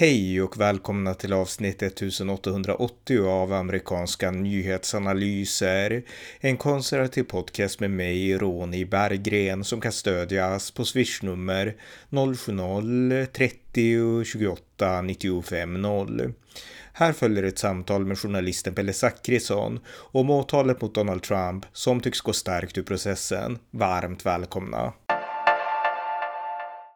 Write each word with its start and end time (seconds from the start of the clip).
Hej 0.00 0.42
och 0.42 0.60
välkomna 0.60 1.14
till 1.14 1.32
avsnitt 1.32 1.82
1880 1.82 3.26
av 3.26 3.52
amerikanska 3.52 4.30
nyhetsanalyser. 4.30 6.02
En 6.40 6.56
konservativ 6.56 7.22
podcast 7.22 7.80
med 7.80 7.90
mig, 7.90 8.38
Ronny 8.38 8.84
Berggren, 8.84 9.64
som 9.64 9.80
kan 9.80 9.92
stödjas 9.92 10.70
på 10.70 10.84
swishnummer 10.84 11.76
070-30 12.10 14.24
28 14.24 15.02
95 15.02 15.82
0. 15.82 16.32
Här 16.92 17.12
följer 17.12 17.42
ett 17.42 17.58
samtal 17.58 18.04
med 18.04 18.18
journalisten 18.18 18.74
Pelle 18.74 18.92
Zackrisson 18.92 19.80
om 19.88 20.30
åtalet 20.30 20.80
mot 20.80 20.94
Donald 20.94 21.22
Trump 21.22 21.66
som 21.72 22.00
tycks 22.00 22.20
gå 22.20 22.32
starkt 22.32 22.78
ur 22.78 22.82
processen. 22.82 23.58
Varmt 23.70 24.26
välkomna! 24.26 24.92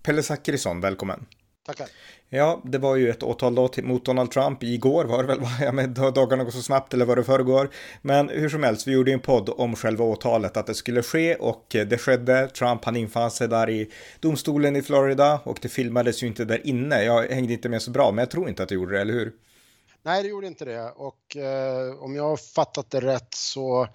Pelle 0.02 0.22
Zackrisson, 0.22 0.80
välkommen! 0.80 1.26
Tackar. 1.66 1.88
Ja, 2.28 2.60
det 2.64 2.78
var 2.78 2.96
ju 2.96 3.10
ett 3.10 3.22
åtal 3.22 3.54
då 3.54 3.70
mot 3.82 4.04
Donald 4.04 4.30
Trump 4.30 4.62
igår 4.62 5.04
var 5.04 5.22
det 5.22 5.28
väl, 5.28 5.40
ja, 5.60 5.72
men 5.72 5.94
dagarna 5.94 6.44
går 6.44 6.50
så 6.50 6.62
snabbt 6.62 6.94
eller 6.94 7.04
vad 7.04 7.18
det 7.18 7.24
föregår. 7.24 7.70
Men 8.02 8.28
hur 8.28 8.48
som 8.48 8.62
helst, 8.62 8.86
vi 8.86 8.92
gjorde 8.92 9.12
en 9.12 9.20
podd 9.20 9.48
om 9.48 9.76
själva 9.76 10.04
åtalet, 10.04 10.56
att 10.56 10.66
det 10.66 10.74
skulle 10.74 11.02
ske 11.02 11.34
och 11.34 11.66
det 11.68 12.00
skedde. 12.00 12.48
Trump 12.48 12.84
han 12.84 12.96
infann 12.96 13.30
sig 13.30 13.48
där 13.48 13.70
i 13.70 13.90
domstolen 14.20 14.76
i 14.76 14.82
Florida 14.82 15.40
och 15.44 15.58
det 15.62 15.68
filmades 15.68 16.22
ju 16.22 16.26
inte 16.26 16.44
där 16.44 16.66
inne. 16.66 17.04
Jag 17.04 17.22
hängde 17.28 17.52
inte 17.52 17.68
med 17.68 17.82
så 17.82 17.90
bra, 17.90 18.10
men 18.10 18.18
jag 18.18 18.30
tror 18.30 18.48
inte 18.48 18.62
att 18.62 18.68
det 18.68 18.74
gjorde 18.74 18.94
det, 18.94 19.00
eller 19.00 19.12
hur? 19.12 19.32
Nej, 20.02 20.22
det 20.22 20.28
gjorde 20.28 20.46
inte 20.46 20.64
det 20.64 20.90
och 20.90 21.36
eh, 21.36 22.02
om 22.02 22.16
jag 22.16 22.24
har 22.24 22.36
fattat 22.36 22.90
det 22.90 23.00
rätt 23.00 23.34
så 23.34 23.88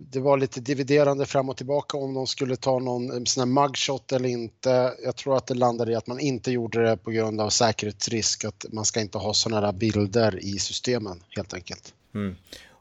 det 0.00 0.20
var 0.20 0.38
lite 0.38 0.60
dividerande 0.60 1.26
fram 1.26 1.48
och 1.48 1.56
tillbaka 1.56 1.96
om 1.96 2.14
de 2.14 2.26
skulle 2.26 2.56
ta 2.56 2.78
någon 2.78 3.10
eh, 3.10 3.24
sån 3.24 3.40
här 3.40 3.62
mugshot 3.62 4.12
eller 4.12 4.28
inte. 4.28 4.94
Jag 5.04 5.16
tror 5.16 5.36
att 5.36 5.46
det 5.46 5.54
landade 5.54 5.92
i 5.92 5.94
att 5.94 6.06
man 6.06 6.20
inte 6.20 6.50
gjorde 6.50 6.82
det 6.82 6.96
på 6.96 7.10
grund 7.10 7.40
av 7.40 7.50
säkerhetsrisk, 7.50 8.44
att 8.44 8.66
man 8.72 8.84
ska 8.84 9.00
inte 9.00 9.18
ha 9.18 9.34
sådana 9.34 9.60
där 9.60 9.72
bilder 9.72 10.38
i 10.44 10.58
systemen 10.58 11.22
helt 11.36 11.54
enkelt. 11.54 11.94
Mm. 12.14 12.36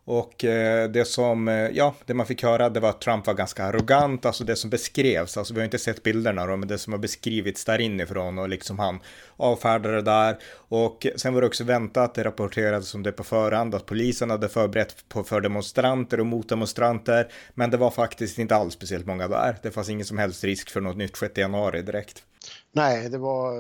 Och 0.10 0.46
eh, 0.46 0.90
det 0.90 1.06
som, 1.06 1.48
eh, 1.48 1.54
ja, 1.54 1.96
det 2.06 2.14
man 2.14 2.26
fick 2.26 2.44
höra 2.44 2.70
det 2.70 2.80
var 2.80 2.90
att 2.90 3.02
Trump 3.02 3.28
var 3.28 3.34
ganska 3.34 3.64
arrogant, 3.64 4.26
alltså 4.26 4.44
det 4.44 4.56
som 4.56 4.70
beskrevs, 4.70 5.38
alltså 5.38 5.54
vi 5.54 5.60
har 5.60 5.66
inte 5.66 5.80
sett 5.80 6.04
bilderna 6.04 6.46
då, 6.46 6.58
men 6.58 6.68
det 6.68 6.78
som 6.78 6.94
har 6.94 7.00
beskrivits 7.00 7.66
där 7.66 7.80
inifrån 7.82 8.40
och 8.40 8.50
liksom 8.50 8.80
han 8.80 9.00
avfärdade 9.38 9.96
det 9.96 10.02
där. 10.02 10.38
Och 10.54 11.08
sen 11.16 11.34
var 11.34 11.42
det 11.42 11.48
också 11.48 11.64
väntat, 11.64 12.16
det 12.16 12.24
rapporterades 12.24 12.96
om 12.96 13.04
det 13.04 13.12
på 13.12 13.24
förhand, 13.24 13.76
att 13.76 13.86
polisen 13.86 14.30
hade 14.30 14.50
förberett 14.50 15.10
på 15.10 15.24
för 15.24 15.42
demonstranter 15.42 16.20
och 16.20 16.26
mot 16.26 16.50
demonstranter, 16.50 17.32
men 17.54 17.72
det 17.72 17.78
var 17.78 17.92
faktiskt 17.92 18.40
inte 18.40 18.56
alls 18.56 18.74
speciellt 18.74 19.06
många 19.06 19.28
där. 19.28 19.58
Det 19.64 19.72
fanns 19.72 19.90
ingen 19.90 20.06
som 20.06 20.18
helst 20.18 20.44
risk 20.44 20.70
för 20.70 20.82
något 20.82 20.98
nytt 20.98 21.18
6 21.18 21.38
januari 21.38 21.82
direkt. 21.82 22.24
Nej, 22.72 23.10
det 23.10 23.18
var 23.18 23.54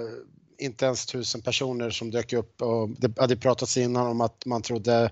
inte 0.58 0.86
ens 0.86 1.06
tusen 1.06 1.42
personer 1.42 1.89
som 1.89 2.11
dök 2.11 2.34
upp 2.34 2.61
och 2.61 2.89
det 2.89 3.20
hade 3.20 3.36
pratats 3.38 3.78
innan 3.78 4.08
om 4.08 4.22
att 4.22 4.45
man 4.45 4.61
trodde 4.61 5.11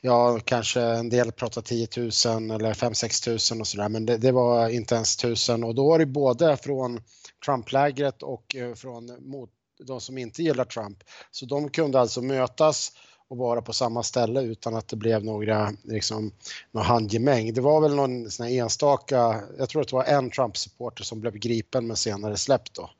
ja, 0.00 0.40
kanske 0.44 0.80
en 0.80 1.08
del 1.08 1.32
pratar 1.32 1.62
10 1.62 1.88
000 1.96 2.06
eller 2.50 2.74
5-6 2.74 3.52
000 3.54 3.60
och 3.60 3.66
sådär, 3.66 3.88
men 3.88 4.06
det, 4.06 4.16
det, 4.16 4.32
var 4.32 4.68
inte 4.68 4.94
ens 4.94 5.16
1000 5.16 5.64
och 5.64 5.74
då 5.74 5.88
var 5.88 5.98
det 5.98 6.06
både 6.06 6.56
från 6.56 7.00
Trump-lägret 7.44 8.22
och 8.22 8.56
eh, 8.56 8.74
från 8.74 9.30
mot 9.30 9.50
de 9.84 10.00
som 10.00 10.18
inte 10.18 10.42
gillar 10.42 10.64
Trump. 10.64 10.98
Så 11.30 11.46
de 11.46 11.70
kunde 11.70 12.00
alltså 12.00 12.22
mötas 12.22 12.92
och 13.28 13.36
vara 13.36 13.62
på 13.62 13.72
samma 13.72 14.02
ställe 14.02 14.42
utan 14.42 14.76
att 14.76 14.88
det 14.88 14.96
blev 14.96 15.24
några, 15.24 15.72
liksom, 15.82 16.32
någon 16.70 16.84
handgemäng. 16.84 17.54
Det 17.54 17.60
var 17.60 17.80
väl 17.80 17.94
någon 17.94 18.30
sån 18.30 18.46
enstaka, 18.46 19.42
jag 19.58 19.68
tror 19.68 19.82
att 19.82 19.88
det 19.88 19.96
var 19.96 20.04
en 20.04 20.30
Trump-supporter 20.30 21.04
som 21.04 21.20
blev 21.20 21.34
gripen 21.36 21.86
men 21.86 21.96
senare 21.96 22.36
släppt 22.36 22.74
då. 22.74 22.90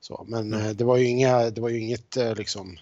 Så, 0.00 0.24
men 0.28 0.52
mm. 0.52 0.66
Eh, 0.66 0.72
det 0.72 0.84
var 0.84 0.96
ju 0.96 1.04
inga, 1.04 1.50
det 1.50 1.60
var 1.60 1.68
ju 1.68 1.80
inget 1.80 2.16
eh, 2.16 2.34
liksom 2.34 2.78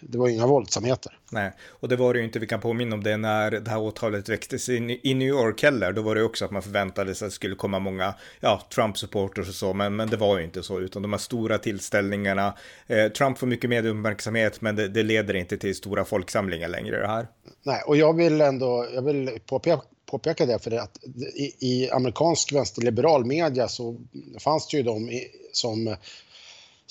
det 0.00 0.18
var 0.18 0.28
inga 0.28 0.46
våldsamheter. 0.46 1.18
Nej, 1.30 1.52
och 1.68 1.88
det 1.88 1.96
var 1.96 2.14
det 2.14 2.18
ju 2.18 2.24
inte, 2.24 2.38
vi 2.38 2.46
kan 2.46 2.60
påminna 2.60 2.94
om 2.94 3.02
det 3.02 3.16
när 3.16 3.50
det 3.50 3.70
här 3.70 3.78
åtalet 3.78 4.28
väcktes 4.28 4.68
i, 4.68 5.00
i 5.02 5.14
New 5.14 5.28
York 5.28 5.62
heller, 5.62 5.92
då 5.92 6.02
var 6.02 6.14
det 6.14 6.22
också 6.22 6.44
att 6.44 6.50
man 6.50 6.62
förväntade 6.62 7.14
sig 7.14 7.26
att 7.26 7.32
det 7.32 7.34
skulle 7.34 7.54
komma 7.54 7.78
många, 7.78 8.14
ja, 8.40 8.62
Trump-supporters 8.74 9.48
och 9.48 9.54
så, 9.54 9.74
men, 9.74 9.96
men 9.96 10.10
det 10.10 10.16
var 10.16 10.38
ju 10.38 10.44
inte 10.44 10.62
så, 10.62 10.80
utan 10.80 11.02
de 11.02 11.12
här 11.12 11.18
stora 11.18 11.58
tillställningarna, 11.58 12.54
eh, 12.86 13.08
Trump 13.08 13.38
får 13.38 13.46
mycket 13.46 13.70
medieuppmärksamhet, 13.70 14.60
men 14.60 14.76
det, 14.76 14.88
det, 14.88 15.02
leder 15.02 15.34
inte 15.34 15.58
till 15.58 15.74
stora 15.74 16.04
folksamlingar 16.04 16.68
längre 16.68 17.00
det 17.00 17.06
här. 17.06 17.28
Nej, 17.62 17.82
och 17.86 17.96
jag 17.96 18.16
vill 18.16 18.40
ändå, 18.40 18.86
jag 18.94 19.02
vill 19.02 19.38
påpeka 19.46 19.82
påpeka 20.10 20.46
det, 20.46 20.58
för 20.58 20.70
det 20.70 20.82
att 20.82 20.98
i, 21.34 21.54
i 21.58 21.90
amerikansk 21.90 22.52
vänsterliberal 22.52 23.24
media 23.24 23.68
så 23.68 24.00
fanns 24.40 24.68
det 24.68 24.76
ju 24.76 24.82
de 24.82 25.20
som 25.52 25.96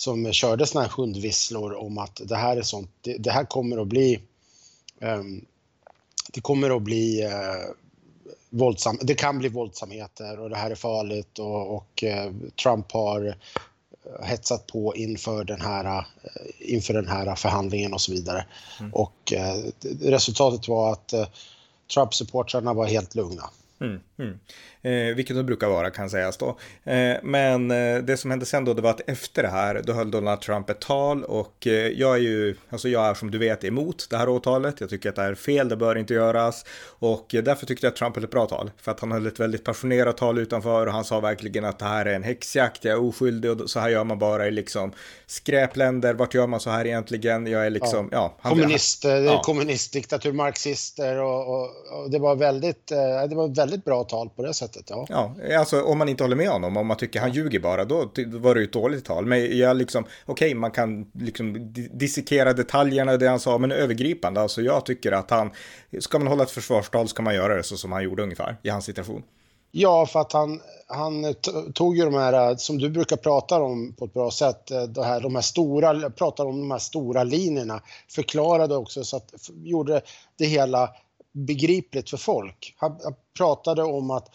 som 0.01 0.33
körde 0.33 0.65
såna 0.65 0.85
här 0.85 0.91
hundvisslor 0.97 1.73
om 1.73 1.97
att 1.97 2.21
det 2.25 2.35
här 2.35 2.57
är 2.57 2.61
sånt, 2.61 2.89
det, 3.01 3.17
det 3.17 3.31
här 3.31 3.45
kommer 3.45 3.77
att 3.77 3.87
bli 3.87 4.19
um, 4.99 5.45
det 6.33 6.41
kommer 6.41 6.75
att 6.75 6.81
bli 6.81 7.25
uh, 7.25 7.73
våldsam, 8.49 8.97
det 9.01 9.13
kan 9.13 9.39
bli 9.39 9.49
våldsamheter 9.49 10.39
och 10.39 10.49
det 10.49 10.55
här 10.55 10.71
är 10.71 10.75
farligt 10.75 11.39
och, 11.39 11.75
och 11.75 12.03
uh, 12.03 12.31
Trump 12.63 12.91
har 12.91 13.27
eh, 13.27 14.25
hetsat 14.25 14.67
på 14.67 14.95
inför 14.95 15.43
den 15.43 15.61
här, 15.61 16.05
inför 16.59 16.93
den 16.93 17.07
här 17.07 17.35
förhandlingen 17.35 17.93
och 17.93 18.01
så 18.01 18.11
vidare. 18.11 18.45
Mm. 18.79 18.93
Och 18.93 19.33
resultatet 20.01 20.67
var 20.67 20.91
att 20.91 21.13
Trump-supportrarna 21.93 22.73
var 22.73 22.85
helt 22.85 23.15
lugna. 23.15 23.49
Mm, 23.81 23.99
mm. 24.17 24.39
Eh, 24.83 25.15
vilket 25.15 25.35
de 25.35 25.43
brukar 25.43 25.67
vara 25.67 25.89
kan 25.89 26.09
sägas 26.09 26.37
då. 26.37 26.57
Eh, 26.83 27.17
men 27.23 27.71
eh, 27.71 27.97
det 27.97 28.17
som 28.17 28.31
hände 28.31 28.45
sen 28.45 28.65
då, 28.65 28.73
det 28.73 28.81
var 28.81 28.89
att 28.89 29.09
efter 29.09 29.43
det 29.43 29.49
här, 29.49 29.81
då 29.85 29.93
höll 29.93 30.11
Donald 30.11 30.41
Trump 30.41 30.69
ett 30.69 30.79
tal 30.79 31.23
och 31.23 31.67
eh, 31.67 31.73
jag 31.73 32.15
är 32.15 32.19
ju, 32.19 32.55
alltså 32.69 32.89
jag 32.89 33.05
är 33.05 33.13
som 33.13 33.31
du 33.31 33.37
vet 33.37 33.63
emot 33.63 34.07
det 34.09 34.17
här 34.17 34.29
åtalet. 34.29 34.81
Jag 34.81 34.89
tycker 34.89 35.09
att 35.09 35.15
det 35.15 35.21
är 35.21 35.35
fel, 35.35 35.69
det 35.69 35.75
bör 35.75 35.97
inte 35.97 36.13
göras 36.13 36.65
och 36.99 37.35
eh, 37.35 37.43
därför 37.43 37.65
tyckte 37.65 37.85
jag 37.85 37.91
att 37.91 37.97
Trump 37.97 38.15
höll 38.15 38.23
ett 38.23 38.31
bra 38.31 38.45
tal. 38.45 38.71
För 38.81 38.91
att 38.91 38.99
han 38.99 39.11
höll 39.11 39.27
ett 39.27 39.39
väldigt 39.39 39.63
passionerat 39.63 40.17
tal 40.17 40.37
utanför 40.37 40.87
och 40.87 40.93
han 40.93 41.03
sa 41.03 41.19
verkligen 41.19 41.65
att 41.65 41.79
det 41.79 41.85
här 41.85 42.05
är 42.05 42.13
en 42.13 42.23
häxjakt, 42.23 42.85
jag 42.85 42.93
är 42.93 43.01
oskyldig 43.01 43.51
och 43.51 43.69
så 43.69 43.79
här 43.79 43.89
gör 43.89 44.03
man 44.03 44.19
bara 44.19 44.47
i 44.47 44.51
liksom 44.51 44.91
skräpländer. 45.25 46.13
Vart 46.13 46.33
gör 46.33 46.47
man 46.47 46.59
så 46.59 46.69
här 46.69 46.85
egentligen? 46.85 47.47
Jag 47.47 47.65
är 47.65 47.69
liksom, 47.69 48.09
ja. 48.11 48.17
ja 48.17 48.37
han, 48.41 48.51
Kommunister, 48.51 49.21
ja. 49.21 49.41
kommunistdiktatur, 49.43 50.33
marxister 50.33 51.21
och, 51.21 51.49
och, 51.49 51.69
och, 51.91 52.11
det 52.11 52.19
var 52.19 52.35
väldigt, 52.35 52.87
det 53.29 53.35
var 53.35 53.55
väldigt 53.55 53.85
bra 53.85 54.03
tal 54.03 54.29
på 54.29 54.41
det 54.41 54.53
sättet 54.53 54.70
sättet. 54.73 54.89
Ja. 54.89 55.35
ja, 55.49 55.59
alltså 55.59 55.81
om 55.81 55.97
man 55.97 56.09
inte 56.09 56.23
håller 56.23 56.35
med 56.35 56.49
honom, 56.49 56.77
om 56.77 56.87
man 56.87 56.97
tycker 56.97 57.19
han 57.19 57.31
ljuger 57.31 57.59
bara, 57.59 57.85
då 57.85 57.97
var 58.27 58.55
det 58.55 58.61
ju 58.61 58.65
ett 58.65 58.73
dåligt 58.73 59.05
tal. 59.05 59.25
Men 59.25 59.57
jag 59.57 59.77
liksom, 59.77 60.03
okej, 60.03 60.47
okay, 60.47 60.55
man 60.55 60.71
kan 60.71 61.11
liksom 61.13 61.73
dissekera 61.93 62.53
detaljerna 62.53 63.13
i 63.13 63.17
det 63.17 63.27
han 63.27 63.39
sa, 63.39 63.57
men 63.57 63.71
övergripande, 63.71 64.41
alltså 64.41 64.61
jag 64.61 64.85
tycker 64.85 65.11
att 65.11 65.29
han, 65.29 65.51
ska 65.99 66.19
man 66.19 66.27
hålla 66.27 66.43
ett 66.43 66.51
försvarstal 66.51 67.07
ska 67.07 67.21
man 67.21 67.35
göra 67.35 67.55
det 67.55 67.63
så 67.63 67.77
som 67.77 67.91
han 67.91 68.03
gjorde 68.03 68.23
ungefär 68.23 68.57
i 68.63 68.69
hans 68.69 68.85
situation. 68.85 69.23
Ja, 69.73 70.05
för 70.05 70.19
att 70.19 70.33
han, 70.33 70.61
han 70.87 71.33
tog 71.73 71.97
ju 71.97 72.05
de 72.05 72.13
här, 72.13 72.55
som 72.55 72.77
du 72.77 72.89
brukar 72.89 73.17
prata 73.17 73.61
om 73.61 73.93
på 73.93 74.05
ett 74.05 74.13
bra 74.13 74.31
sätt, 74.31 74.71
eh, 74.71 74.83
det 74.83 75.03
här, 75.03 75.21
de 75.21 75.35
här 75.35 75.41
stora, 75.41 76.09
pratar 76.09 76.45
om 76.45 76.59
de 76.59 76.71
här 76.71 76.79
stora 76.79 77.23
linjerna, 77.23 77.81
förklarade 78.09 78.75
också 78.75 79.03
så 79.03 79.17
att, 79.17 79.33
gjorde 79.63 80.01
det 80.37 80.45
hela 80.45 80.89
begripligt 81.31 82.09
för 82.09 82.17
folk. 82.17 82.75
Han 82.77 82.97
pratade 83.37 83.83
om 83.83 84.11
att 84.11 84.27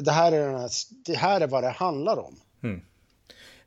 det 0.00 0.10
här 0.10 0.32
är, 0.32 0.46
den 0.46 0.60
här, 0.60 0.70
det 1.06 1.16
här 1.16 1.40
är 1.40 1.46
vad 1.46 1.64
det 1.64 1.70
handlar 1.70 2.18
om. 2.18 2.36
Mm. 2.62 2.80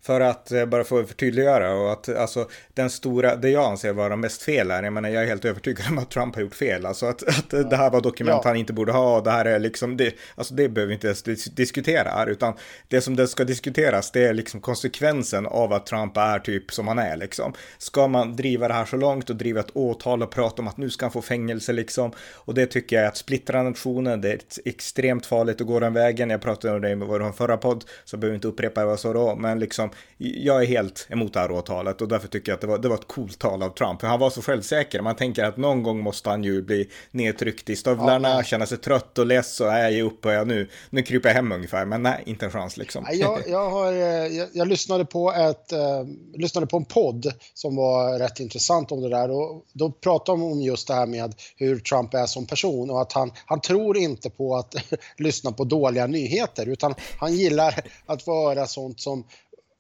För 0.07 0.22
att 0.22 0.51
eh, 0.51 0.66
bara 0.66 0.84
få 0.84 1.03
förtydliggöra 1.03 1.73
och 1.73 1.91
att 1.91 2.09
alltså 2.09 2.47
den 2.73 2.90
stora, 2.90 3.35
det 3.35 3.50
jag 3.50 3.63
anser 3.63 3.94
vara 3.94 4.16
mest 4.16 4.41
fel 4.41 4.72
här, 4.72 4.84
jag 4.84 4.94
menar 4.94 5.09
jag 5.09 5.23
är 5.23 5.28
helt 5.28 5.45
övertygad 5.45 5.85
om 5.90 5.97
att 5.97 6.12
Trump 6.12 6.35
har 6.35 6.41
gjort 6.41 6.56
fel, 6.56 6.85
alltså 6.85 7.06
att, 7.06 7.23
att 7.23 7.45
ja. 7.50 7.63
det 7.63 7.75
här 7.75 7.90
var 7.90 8.01
dokument 8.01 8.41
ja. 8.44 8.50
han 8.50 8.57
inte 8.57 8.73
borde 8.73 8.91
ha, 8.91 9.22
det 9.22 9.31
här 9.31 9.45
är 9.45 9.59
liksom, 9.59 9.97
det, 9.97 10.16
alltså 10.35 10.53
det 10.53 10.69
behöver 10.69 10.88
vi 10.88 10.94
inte 10.94 11.07
ens 11.07 11.44
diskutera 11.44 12.09
här, 12.09 12.28
utan 12.28 12.53
det 12.88 13.01
som 13.01 13.15
det 13.15 13.27
ska 13.27 13.44
diskuteras, 13.44 14.12
det 14.12 14.25
är 14.25 14.33
liksom 14.33 14.62
konsekvensen 14.62 15.45
av 15.45 15.74
att 15.74 15.86
Trump 15.86 16.18
är 16.18 16.39
typ 16.39 16.71
som 16.71 16.88
han 16.88 17.00
är 17.00 17.18
liksom. 17.18 17.53
Ska 17.77 18.07
man 18.07 18.36
driva 18.36 18.68
det 18.68 18.74
här 18.74 18.86
så 18.86 18.98
långt 18.98 19.30
och 19.30 19.36
driva 19.36 19.60
ett 19.60 19.71
åtal 19.74 20.24
och 20.24 20.31
prata 20.31 20.62
om 20.62 20.68
att 20.68 20.77
nu 20.77 20.89
ska 20.89 21.06
han 21.06 21.12
få 21.12 21.21
fängelse 21.21 21.74
liksom, 21.74 22.12
och 22.36 22.53
det 22.53 22.65
tycker 22.65 22.95
jag 22.95 23.06
är 23.06 23.10
att 23.10 23.18
splittra 23.18 23.63
nationen, 23.63 24.21
det 24.21 24.31
är 24.31 24.39
extremt 24.65 25.25
farligt 25.25 25.62
att 25.62 25.68
gå 25.68 25.80
den 25.80 25.94
vägen, 25.94 26.30
jag 26.30 26.42
pratade 26.42 26.75
om 26.75 26.81
det 26.81 26.89
i 26.89 26.95
vår 26.95 27.31
förra 27.31 27.57
podd, 27.57 27.86
så 28.06 28.18
behöver 28.18 28.36
inte 28.36 28.48
upprepa 28.48 28.83
vad 28.83 28.92
jag 28.92 29.00
sa 29.00 29.13
då, 29.13 29.36
men 29.36 29.60
liksom 29.60 29.89
jag 30.17 30.63
är 30.63 30.67
helt 30.67 31.07
emot 31.09 31.33
det 31.33 31.39
här 31.39 31.51
åtalet 31.51 32.01
och 32.01 32.07
därför 32.07 32.27
tycker 32.27 32.51
jag 32.51 32.55
att 32.55 32.61
det 32.61 32.67
var, 32.67 32.77
det 32.77 32.89
var 32.89 32.95
ett 32.95 33.07
coolt 33.07 33.39
tal 33.39 33.63
av 33.63 33.69
Trump. 33.69 34.01
För 34.01 34.07
han 34.07 34.19
var 34.19 34.29
så 34.29 34.41
självsäker. 34.41 35.01
Man 35.01 35.15
tänker 35.15 35.44
att 35.44 35.57
någon 35.57 35.83
gång 35.83 35.99
måste 35.99 36.29
han 36.29 36.44
ju 36.44 36.61
bli 36.61 36.89
nedtryckt 37.11 37.69
i 37.69 37.75
stövlarna, 37.75 38.29
ja, 38.29 38.44
känna 38.44 38.65
sig 38.65 38.77
trött 38.77 39.17
och 39.17 39.25
less 39.25 39.61
och 39.61 39.73
är 39.73 40.03
upp 40.03 40.25
och 40.25 40.31
jag 40.31 40.47
nu, 40.47 40.69
nu 40.89 41.01
kryper 41.01 41.29
jag 41.29 41.35
hem 41.35 41.51
ungefär. 41.51 41.85
Men 41.85 42.03
nej, 42.03 42.23
inte 42.25 42.45
en 42.45 42.51
chans 42.51 42.77
liksom. 42.77 43.05
Jag, 43.11 43.41
jag, 43.47 43.69
har, 43.69 43.94
eh, 43.94 44.27
jag, 44.38 44.49
jag 44.53 44.67
lyssnade, 44.67 45.05
på 45.05 45.33
ett, 45.33 45.73
uh, 45.73 46.39
lyssnade 46.39 46.67
på 46.67 46.77
en 46.77 46.85
podd 46.85 47.33
som 47.53 47.75
var 47.75 48.19
rätt 48.19 48.39
intressant 48.39 48.91
om 48.91 49.01
det 49.01 49.09
där 49.09 49.31
och 49.31 49.65
då 49.73 49.91
pratade 49.91 50.38
de 50.38 50.51
om 50.51 50.61
just 50.61 50.88
det 50.88 50.93
här 50.93 51.05
med 51.05 51.35
hur 51.55 51.79
Trump 51.79 52.13
är 52.13 52.25
som 52.25 52.45
person 52.45 52.89
och 52.89 53.01
att 53.01 53.13
han, 53.13 53.31
han 53.45 53.61
tror 53.61 53.97
inte 53.97 54.29
på 54.29 54.55
att 54.55 54.75
lyssna 55.17 55.51
på 55.51 55.63
dåliga 55.63 56.07
nyheter 56.07 56.65
utan 56.65 56.95
han 57.19 57.33
gillar 57.33 57.83
att 58.05 58.23
få 58.23 58.47
höra 58.47 58.67
sånt 58.67 59.00
som 59.00 59.23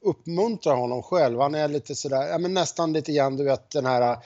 uppmuntrar 0.05 0.75
honom 0.75 1.03
själv. 1.03 1.39
Han 1.39 1.55
är 1.55 1.67
lite 1.67 1.95
sådär, 1.95 2.27
ja 2.27 2.37
men 2.37 2.53
nästan 2.53 2.93
lite 2.93 3.13
grann 3.13 3.37
du 3.37 3.43
vet 3.43 3.69
den 3.69 3.85
här 3.85 4.11
eh, 4.11 4.17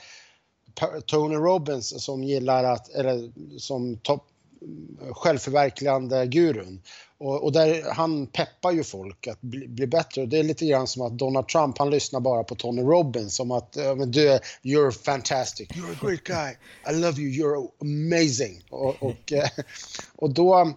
Tony 1.06 1.34
Robbins 1.34 2.04
som 2.04 2.24
gillar 2.24 2.64
att, 2.64 2.88
eller 2.88 3.32
som 3.58 3.96
topp 3.96 4.26
mm, 4.62 5.14
självförverkligande 5.14 6.26
gurun. 6.26 6.82
Och, 7.18 7.44
och, 7.44 7.52
där, 7.52 7.82
han 7.92 8.26
peppar 8.26 8.72
ju 8.72 8.84
folk 8.84 9.26
att 9.26 9.40
bli, 9.40 9.68
bli, 9.68 9.86
bättre. 9.86 10.22
Och 10.22 10.28
det 10.28 10.38
är 10.38 10.42
lite 10.42 10.66
grann 10.66 10.86
som 10.86 11.02
att 11.02 11.18
Donald 11.18 11.48
Trump, 11.48 11.78
han 11.78 11.90
lyssnar 11.90 12.20
bara 12.20 12.44
på 12.44 12.54
Tony 12.54 12.82
Robbins. 12.82 13.36
Som 13.36 13.50
att, 13.50 13.72
du, 13.72 14.38
you're 14.62 14.90
fantastic, 14.90 15.68
you're 15.68 15.92
a 15.92 15.98
great 16.00 16.24
guy, 16.24 16.56
I 16.90 17.00
love 17.00 17.20
you, 17.20 17.30
you're 17.30 17.68
amazing. 17.80 18.64
Och, 18.70 19.02
och, 19.02 19.32
eh, 19.32 19.48
och 20.16 20.30
då, 20.30 20.72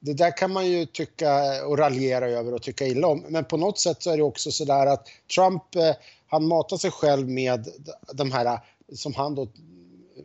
det 0.00 0.12
där 0.14 0.36
kan 0.36 0.52
man 0.52 0.66
ju 0.66 0.86
tycka 0.86 1.42
och 1.66 1.78
raljera 1.78 2.28
över 2.28 2.54
och 2.54 2.62
tycka 2.62 2.86
illa 2.86 3.06
om. 3.06 3.24
Men 3.28 3.44
på 3.44 3.56
något 3.56 3.78
sätt 3.78 4.02
så 4.02 4.10
är 4.10 4.16
det 4.16 4.22
också 4.22 4.52
sådär 4.52 4.86
att 4.86 5.08
Trump, 5.34 5.62
uh, 5.76 5.92
han 6.26 6.44
matar 6.44 6.76
sig 6.76 6.90
själv 6.90 7.28
med 7.28 7.68
de 8.12 8.32
här, 8.32 8.60
som 8.94 9.14
han 9.14 9.34
då 9.34 9.48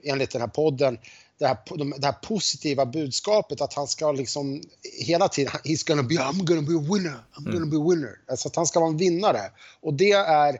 enligt 0.03 0.31
den 0.31 0.41
här 0.41 0.47
podden 0.47 0.97
det 1.37 1.47
här, 1.47 1.57
det 1.99 2.05
här 2.05 2.13
positiva 2.13 2.85
budskapet 2.85 3.61
att 3.61 3.73
han 3.73 3.87
ska 3.87 4.11
liksom 4.11 4.61
hela 4.99 5.27
tiden, 5.27 5.53
he's 5.63 5.87
gonna 5.87 6.03
be, 6.03 6.15
I'm 6.15 6.43
gonna 6.43 6.61
be 6.61 6.73
a 6.73 6.93
winner, 6.93 7.17
I'm 7.33 7.51
gonna 7.51 7.65
be 7.65 7.77
a 7.77 7.89
winner. 7.89 8.19
Alltså 8.27 8.47
att 8.47 8.55
han 8.55 8.65
ska 8.65 8.79
vara 8.79 8.89
en 8.89 8.97
vinnare. 8.97 9.41
Och 9.81 9.93
det 9.93 10.11
är, 10.11 10.57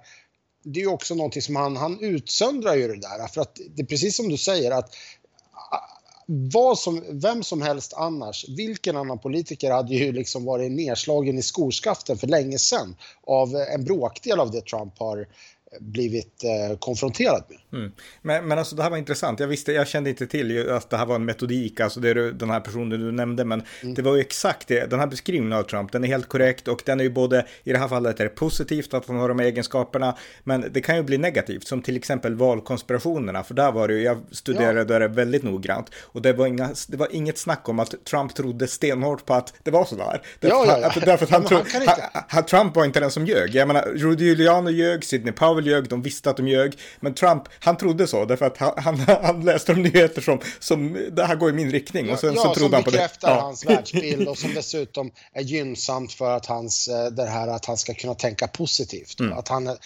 det 0.64 0.82
är 0.82 0.88
också 0.88 1.16
någonting 1.16 1.42
som 1.42 1.56
han, 1.56 1.78
han 1.78 2.00
utsöndrar 2.00 2.76
ju 2.76 2.88
det 2.88 3.02
där. 3.02 3.28
För 3.28 3.42
att 3.42 3.60
det 3.76 3.82
är 3.82 3.86
precis 3.86 4.16
som 4.16 4.30
du 4.30 4.38
säger 4.38 4.72
att 4.72 4.96
vad 6.26 6.80
som, 6.80 7.04
vem 7.10 7.44
som 7.44 7.62
helst 7.62 7.94
annars, 7.94 8.46
vilken 8.50 8.98
annan 8.98 9.20
politiker 9.20 9.72
hade 9.72 9.96
ju 9.96 10.12
liksom 10.12 10.46
varit 10.46 10.72
nedslagen 10.72 11.38
i 11.38 11.42
skoskaften 11.42 12.18
för 12.18 12.28
länge 12.28 12.60
sedan 12.60 12.96
av 13.28 13.56
en 13.56 13.84
bråkdel 13.84 14.40
av 14.40 14.52
det 14.52 14.62
Trump 14.62 15.00
har 15.00 15.28
blivit 15.80 16.44
eh, 16.44 16.78
konfronterad 16.78 17.44
med. 17.50 17.80
Mm. 17.80 17.92
Men, 18.22 18.48
men 18.48 18.60
alltså 18.60 18.76
det 18.76 18.84
här 18.84 18.90
var 18.90 18.98
intressant. 18.98 19.40
Jag 19.40 19.48
visste, 19.48 19.72
jag 19.72 19.88
kände 19.88 20.10
inte 20.10 20.28
till 20.28 20.70
att 20.70 20.90
det 20.90 20.98
här 20.98 21.06
var 21.06 21.16
en 21.16 21.26
metodik, 21.26 21.80
alltså 21.80 22.00
det 22.00 22.10
är 22.10 22.16
den 22.16 22.50
här 22.50 22.60
personen 22.60 22.90
du 22.90 23.12
nämnde, 23.12 23.46
men 23.46 23.64
mm. 23.82 23.94
det 23.94 24.02
var 24.02 24.16
ju 24.16 24.22
exakt 24.22 24.68
det. 24.68 24.90
Den 24.90 25.00
här 25.00 25.08
beskrivningen 25.08 25.54
av 25.54 25.64
Trump, 25.64 25.92
den 25.92 26.04
är 26.04 26.08
helt 26.08 26.28
korrekt 26.28 26.68
och 26.68 26.82
den 26.86 27.00
är 27.00 27.04
ju 27.04 27.10
både, 27.10 27.46
i 27.64 27.72
det 27.72 27.78
här 27.78 27.88
fallet 27.88 28.20
är 28.20 28.24
det 28.24 28.30
positivt 28.30 28.94
att 28.94 29.08
han 29.08 29.18
har 29.18 29.30
de 29.30 29.40
egenskaperna, 29.40 30.18
men 30.44 30.66
det 30.72 30.82
kan 30.82 30.96
ju 30.96 31.04
bli 31.04 31.18
negativt, 31.18 31.68
som 31.68 31.82
till 31.82 31.98
exempel 31.98 32.36
valkonspirationerna, 32.36 33.44
för 33.44 33.54
där 33.54 33.72
var 33.72 33.88
det 33.88 33.94
ju, 33.94 34.02
jag 34.02 34.18
studerade 34.32 34.94
ja. 34.94 35.00
det 35.00 35.08
väldigt 35.08 35.44
noggrant 35.44 35.90
och 35.96 36.22
det 36.22 36.34
var, 36.34 36.48
inga, 36.48 36.70
det 36.88 36.98
var 36.98 37.08
inget 37.12 37.38
snack 37.38 37.70
om 37.70 37.80
att 37.80 38.06
Trump 38.06 38.36
trodde 38.36 38.68
stenhårt 38.68 39.26
på 39.26 39.34
att 39.34 39.54
det 39.64 39.72
var 39.72 39.86
sådär. 39.86 40.22
Ja, 40.40 40.66
ja, 40.68 40.80
ja. 40.96 41.02
Därför 41.06 41.26
att 41.26 41.32
han, 41.32 41.44
tro, 41.44 41.58
han, 41.58 42.24
han, 42.28 42.46
Trump 42.46 42.76
var 42.76 42.86
inte 42.86 43.00
den 43.00 43.12
som 43.12 43.26
ljög. 43.26 43.56
Jag 43.56 43.68
menar, 43.68 43.82
Rudy 43.82 44.26
Giuliano 44.26 44.70
ljög, 44.70 45.04
Sidney 45.04 45.34
Powell 45.34 45.63
väl 45.64 45.72
ljög, 45.72 45.90
de 45.90 46.02
visste 46.02 46.30
att 46.30 46.38
de 46.38 46.48
ljög. 46.48 46.78
Men 47.00 47.14
Trump, 47.14 47.44
han 47.60 47.78
trodde 47.78 48.08
så, 48.08 48.26
därför 48.26 48.46
att 48.46 48.58
han, 48.58 48.74
han, 48.78 49.00
han 49.00 49.46
läste 49.46 49.74
de 49.74 49.82
nyheter 49.82 50.22
som, 50.22 50.40
som, 50.60 51.10
det 51.12 51.26
här 51.26 51.36
går 51.36 51.50
i 51.50 51.54
min 51.54 51.72
riktning. 51.72 52.10
Och 52.10 52.20
sen 52.20 52.34
ja, 52.36 52.42
så 52.42 52.54
trodde 52.54 52.76
han 52.76 52.84
på 52.84 52.90
det. 52.90 52.98
Ja, 52.98 53.08
som 53.08 53.14
bekräftar 53.14 53.42
hans 53.42 53.66
världsbild 53.66 54.28
och 54.28 54.38
som 54.38 54.54
dessutom 54.54 55.12
är 55.34 55.42
gynnsamt 55.42 56.14
för 56.14 56.32
att, 56.32 56.46
hans, 56.46 56.88
eh, 56.88 57.06
det 57.06 57.26
här, 57.26 57.48
att 57.48 57.66
han 57.66 57.78
ska 57.78 57.94
kunna 57.94 58.16
tänka 58.16 58.48
positivt. 58.48 59.20
Mm. 59.20 59.34
Att 59.34 59.48
han 59.48 59.78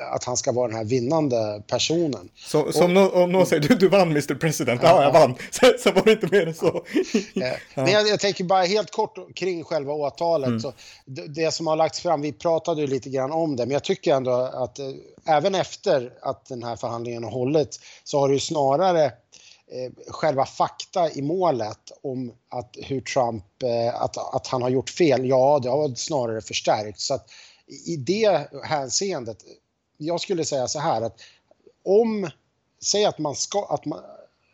att 0.00 0.24
han 0.24 0.36
ska 0.36 0.52
vara 0.52 0.68
den 0.68 0.76
här 0.76 0.84
vinnande 0.84 1.62
personen. 1.66 2.28
Så, 2.36 2.72
så 2.72 2.84
och, 2.84 3.22
om 3.22 3.32
någon 3.32 3.46
säger 3.46 3.68
du, 3.68 3.74
du 3.74 3.88
vann 3.88 4.10
Mr 4.10 4.34
President, 4.34 4.80
ja, 4.82 4.88
ja 4.88 5.02
jag 5.02 5.12
vann, 5.12 5.34
så, 5.50 5.72
så 5.78 5.92
var 5.92 6.02
det 6.04 6.12
inte 6.12 6.26
mer 6.30 6.46
än 6.46 6.54
så. 6.54 6.84
ja. 7.34 7.52
Men 7.74 7.86
jag, 7.86 8.08
jag, 8.08 8.20
tänker 8.20 8.44
bara 8.44 8.62
helt 8.62 8.90
kort 8.90 9.34
kring 9.36 9.64
själva 9.64 9.92
åtalet. 9.92 10.48
Mm. 10.48 10.60
Så 10.60 10.72
det, 11.04 11.26
det, 11.26 11.54
som 11.54 11.66
har 11.66 11.76
lagts 11.76 12.00
fram, 12.00 12.20
vi 12.20 12.32
pratade 12.32 12.80
ju 12.80 12.86
lite 12.86 13.10
grann 13.10 13.32
om 13.32 13.56
det, 13.56 13.66
men 13.66 13.72
jag 13.72 13.84
tycker 13.84 14.14
ändå 14.14 14.30
att 14.32 14.78
äh, 14.78 14.86
även 15.26 15.54
efter 15.54 16.12
att 16.22 16.46
den 16.46 16.62
här 16.62 16.76
förhandlingen 16.76 17.24
har 17.24 17.30
hållit 17.30 17.80
så 18.04 18.18
har 18.18 18.28
det 18.28 18.34
ju 18.34 18.40
snarare 18.40 19.04
eh, 19.04 19.92
själva 20.08 20.46
fakta 20.46 21.10
i 21.10 21.22
målet 21.22 21.78
om 22.02 22.32
att 22.48 22.76
hur 22.82 23.00
Trump, 23.00 23.44
eh, 23.62 24.02
att, 24.02 24.34
att 24.34 24.46
han 24.46 24.62
har 24.62 24.68
gjort 24.68 24.90
fel, 24.90 25.28
ja 25.28 25.60
det 25.62 25.68
har 25.68 25.94
snarare 25.94 26.40
förstärkts. 26.40 27.06
Så 27.06 27.14
att 27.14 27.30
i 27.86 27.96
det 27.96 28.48
hänseendet 28.64 29.38
jag 30.00 30.20
skulle 30.20 30.44
säga 30.44 30.68
så 30.68 30.78
här 30.78 31.02
att 31.02 31.20
om, 31.84 32.30
säg 32.82 33.04
att 33.04 33.18
man 33.18 33.34
ska, 33.34 33.64
att 33.64 33.84
man, 33.84 34.00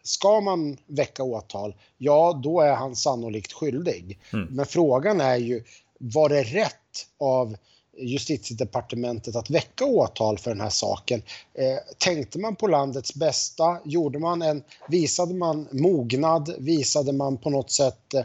ska 0.03 0.41
man 0.41 0.77
väcka 0.87 1.23
åtal, 1.23 1.75
ja 1.99 2.41
då 2.43 2.61
är 2.61 2.75
han 2.75 2.97
sannolikt 2.97 3.53
skyldig. 3.53 4.19
Mm. 4.33 4.47
Men 4.51 4.67
frågan 4.67 5.21
är 5.21 5.37
ju, 5.37 5.65
var 5.99 6.29
det 6.29 6.43
rätt 6.43 7.07
av 7.19 7.57
justitiedepartementet 7.99 9.37
att 9.37 9.51
väcka 9.51 9.85
åtal 9.85 10.39
för 10.39 10.51
den 10.51 10.61
här 10.61 10.71
saken. 10.71 11.23
Eh, 11.55 11.79
tänkte 11.99 12.39
man 12.39 12.57
på 12.57 12.67
landets 12.67 13.15
bästa? 13.15 13.79
Gjorde 13.85 14.19
man 14.19 14.43
en, 14.43 14.63
visade 14.89 15.35
man 15.35 15.69
mognad? 15.71 16.55
Visade 16.59 17.13
man 17.13 17.37
på 17.37 17.51
något 17.51 17.71
sätt 17.71 18.15
eh, 18.15 18.25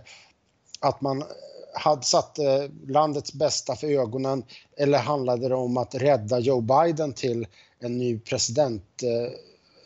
att 0.80 1.02
man 1.02 1.24
hade 1.74 2.04
satt 2.04 2.40
eh, 2.40 2.64
landets 2.88 3.34
bästa 3.34 3.76
för 3.76 3.88
ögonen 3.88 4.44
eller 4.78 4.98
handlade 4.98 5.50
det 5.50 5.56
om 5.56 5.78
att 5.78 5.96
rädda 5.96 6.40
Joe 6.40 6.62
Biden 6.62 7.14
till 7.14 7.48
en 7.80 7.98
ny 7.98 8.20
president? 8.20 9.04
Eh, 9.04 9.34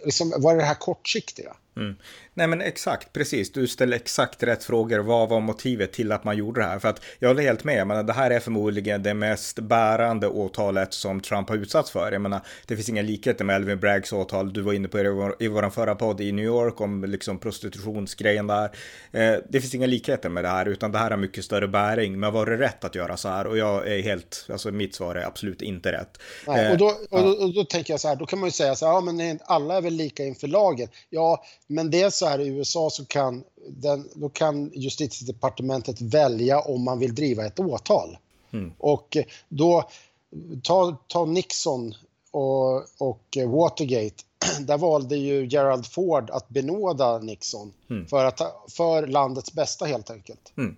liksom, 0.06 0.34
var 0.38 0.54
det 0.56 0.62
det 0.62 0.66
här 0.66 0.76
kortsiktiga? 0.76 1.56
Mm. 1.78 1.96
Nej 2.34 2.48
men 2.48 2.62
exakt, 2.62 3.14
precis. 3.14 3.52
Du 3.52 3.68
ställer 3.68 3.96
exakt 3.96 4.44
rätt 4.44 4.64
frågor. 4.64 5.00
Vad 5.00 5.30
var 5.30 5.40
motivet 5.40 5.94
till 5.94 6.12
att 6.12 6.24
man 6.24 6.38
gjorde 6.38 6.62
det 6.62 6.68
här? 6.68 6.80
För 6.80 6.90
att 6.90 7.02
jag 7.20 7.30
håller 7.30 7.44
helt 7.44 7.64
med. 7.64 7.88
Men 7.88 8.06
det 8.06 8.14
här 8.14 8.32
är 8.32 8.40
förmodligen 8.40 9.04
det 9.04 9.14
mest 9.14 9.60
bärande 9.60 10.28
åtalet 10.28 10.94
som 10.94 11.22
Trump 11.22 11.50
har 11.50 11.56
utsatts 11.56 11.92
för. 11.92 12.12
Jag 12.12 12.22
menar, 12.22 12.42
det 12.66 12.76
finns 12.76 12.90
inga 12.90 13.02
likheter 13.02 13.46
med 13.46 13.56
Elvin 13.56 13.80
Braggs 13.80 14.14
åtal. 14.14 14.54
Du 14.54 14.62
var 14.62 14.74
inne 14.74 14.88
på 14.88 14.98
det 14.98 15.46
i 15.46 15.48
vår 15.48 15.70
förra 15.70 15.96
podd 15.96 16.22
i 16.22 16.32
New 16.32 16.46
York 16.46 16.82
om 16.82 17.04
liksom 17.04 17.40
prostitutionsgrejen 17.40 18.48
där. 18.48 18.72
Eh, 19.12 19.36
det 19.50 19.62
finns 19.62 19.76
inga 19.76 19.88
likheter 19.88 20.30
med 20.30 20.44
det 20.44 20.50
här, 20.50 20.66
utan 20.66 20.92
det 20.92 20.98
här 20.98 21.12
har 21.12 21.18
mycket 21.18 21.46
större 21.46 21.68
bäring. 21.68 22.20
Men 22.20 22.34
var 22.34 22.46
det 22.46 22.58
rätt 22.58 22.84
att 22.84 22.96
göra 22.96 23.18
så 23.18 23.30
här? 23.30 23.48
Och 23.48 23.58
jag 23.58 23.88
är 23.88 24.02
helt, 24.02 24.48
alltså 24.52 24.72
mitt 24.72 24.96
svar 24.96 25.16
är 25.16 25.26
absolut 25.26 25.62
inte 25.62 25.92
rätt. 25.92 26.18
Nej, 26.48 26.72
och, 26.72 26.78
då, 26.78 26.86
och, 27.10 27.22
då, 27.22 27.30
och 27.30 27.54
då 27.54 27.64
tänker 27.64 27.94
jag 27.94 28.00
så 28.00 28.08
här, 28.08 28.16
då 28.16 28.26
kan 28.26 28.40
man 28.40 28.48
ju 28.48 28.52
säga 28.52 28.76
så 28.76 28.86
här, 28.86 28.94
ja 28.94 29.02
men 29.02 29.40
alla 29.46 29.78
är 29.78 29.82
väl 29.82 29.94
lika 29.94 30.24
inför 30.24 30.48
lagen. 30.48 30.88
Ja, 31.10 31.44
men 31.68 31.92
det 31.92 32.02
är 32.02 32.10
så 32.10 32.26
här 32.26 32.40
i 32.40 32.48
USA 32.48 32.90
så 32.90 33.06
kan, 33.06 33.44
den, 33.70 34.10
då 34.16 34.30
kan 34.30 34.72
justitiedepartementet 34.74 36.02
välja 36.02 36.60
om 36.60 36.84
man 36.84 37.00
vill 37.00 37.16
driva 37.16 37.46
ett 37.46 37.60
åtal. 37.60 38.18
Mm. 38.54 38.74
Och 38.78 39.18
då, 39.50 39.90
ta, 40.64 40.98
ta 41.08 41.26
Nixon 41.26 41.96
och, 42.32 42.76
och 42.98 43.38
Watergate 43.48 44.24
där 44.60 44.78
valde 44.78 45.16
ju 45.16 45.46
Gerald 45.46 45.86
Ford 45.86 46.30
att 46.30 46.50
benåda 46.50 47.18
Nixon 47.18 47.74
mm. 47.90 48.08
för, 48.08 48.26
att, 48.26 48.42
för 48.78 49.08
landets 49.08 49.54
bästa 49.54 49.86
helt 49.86 50.10
enkelt. 50.10 50.54
Mm. 50.58 50.76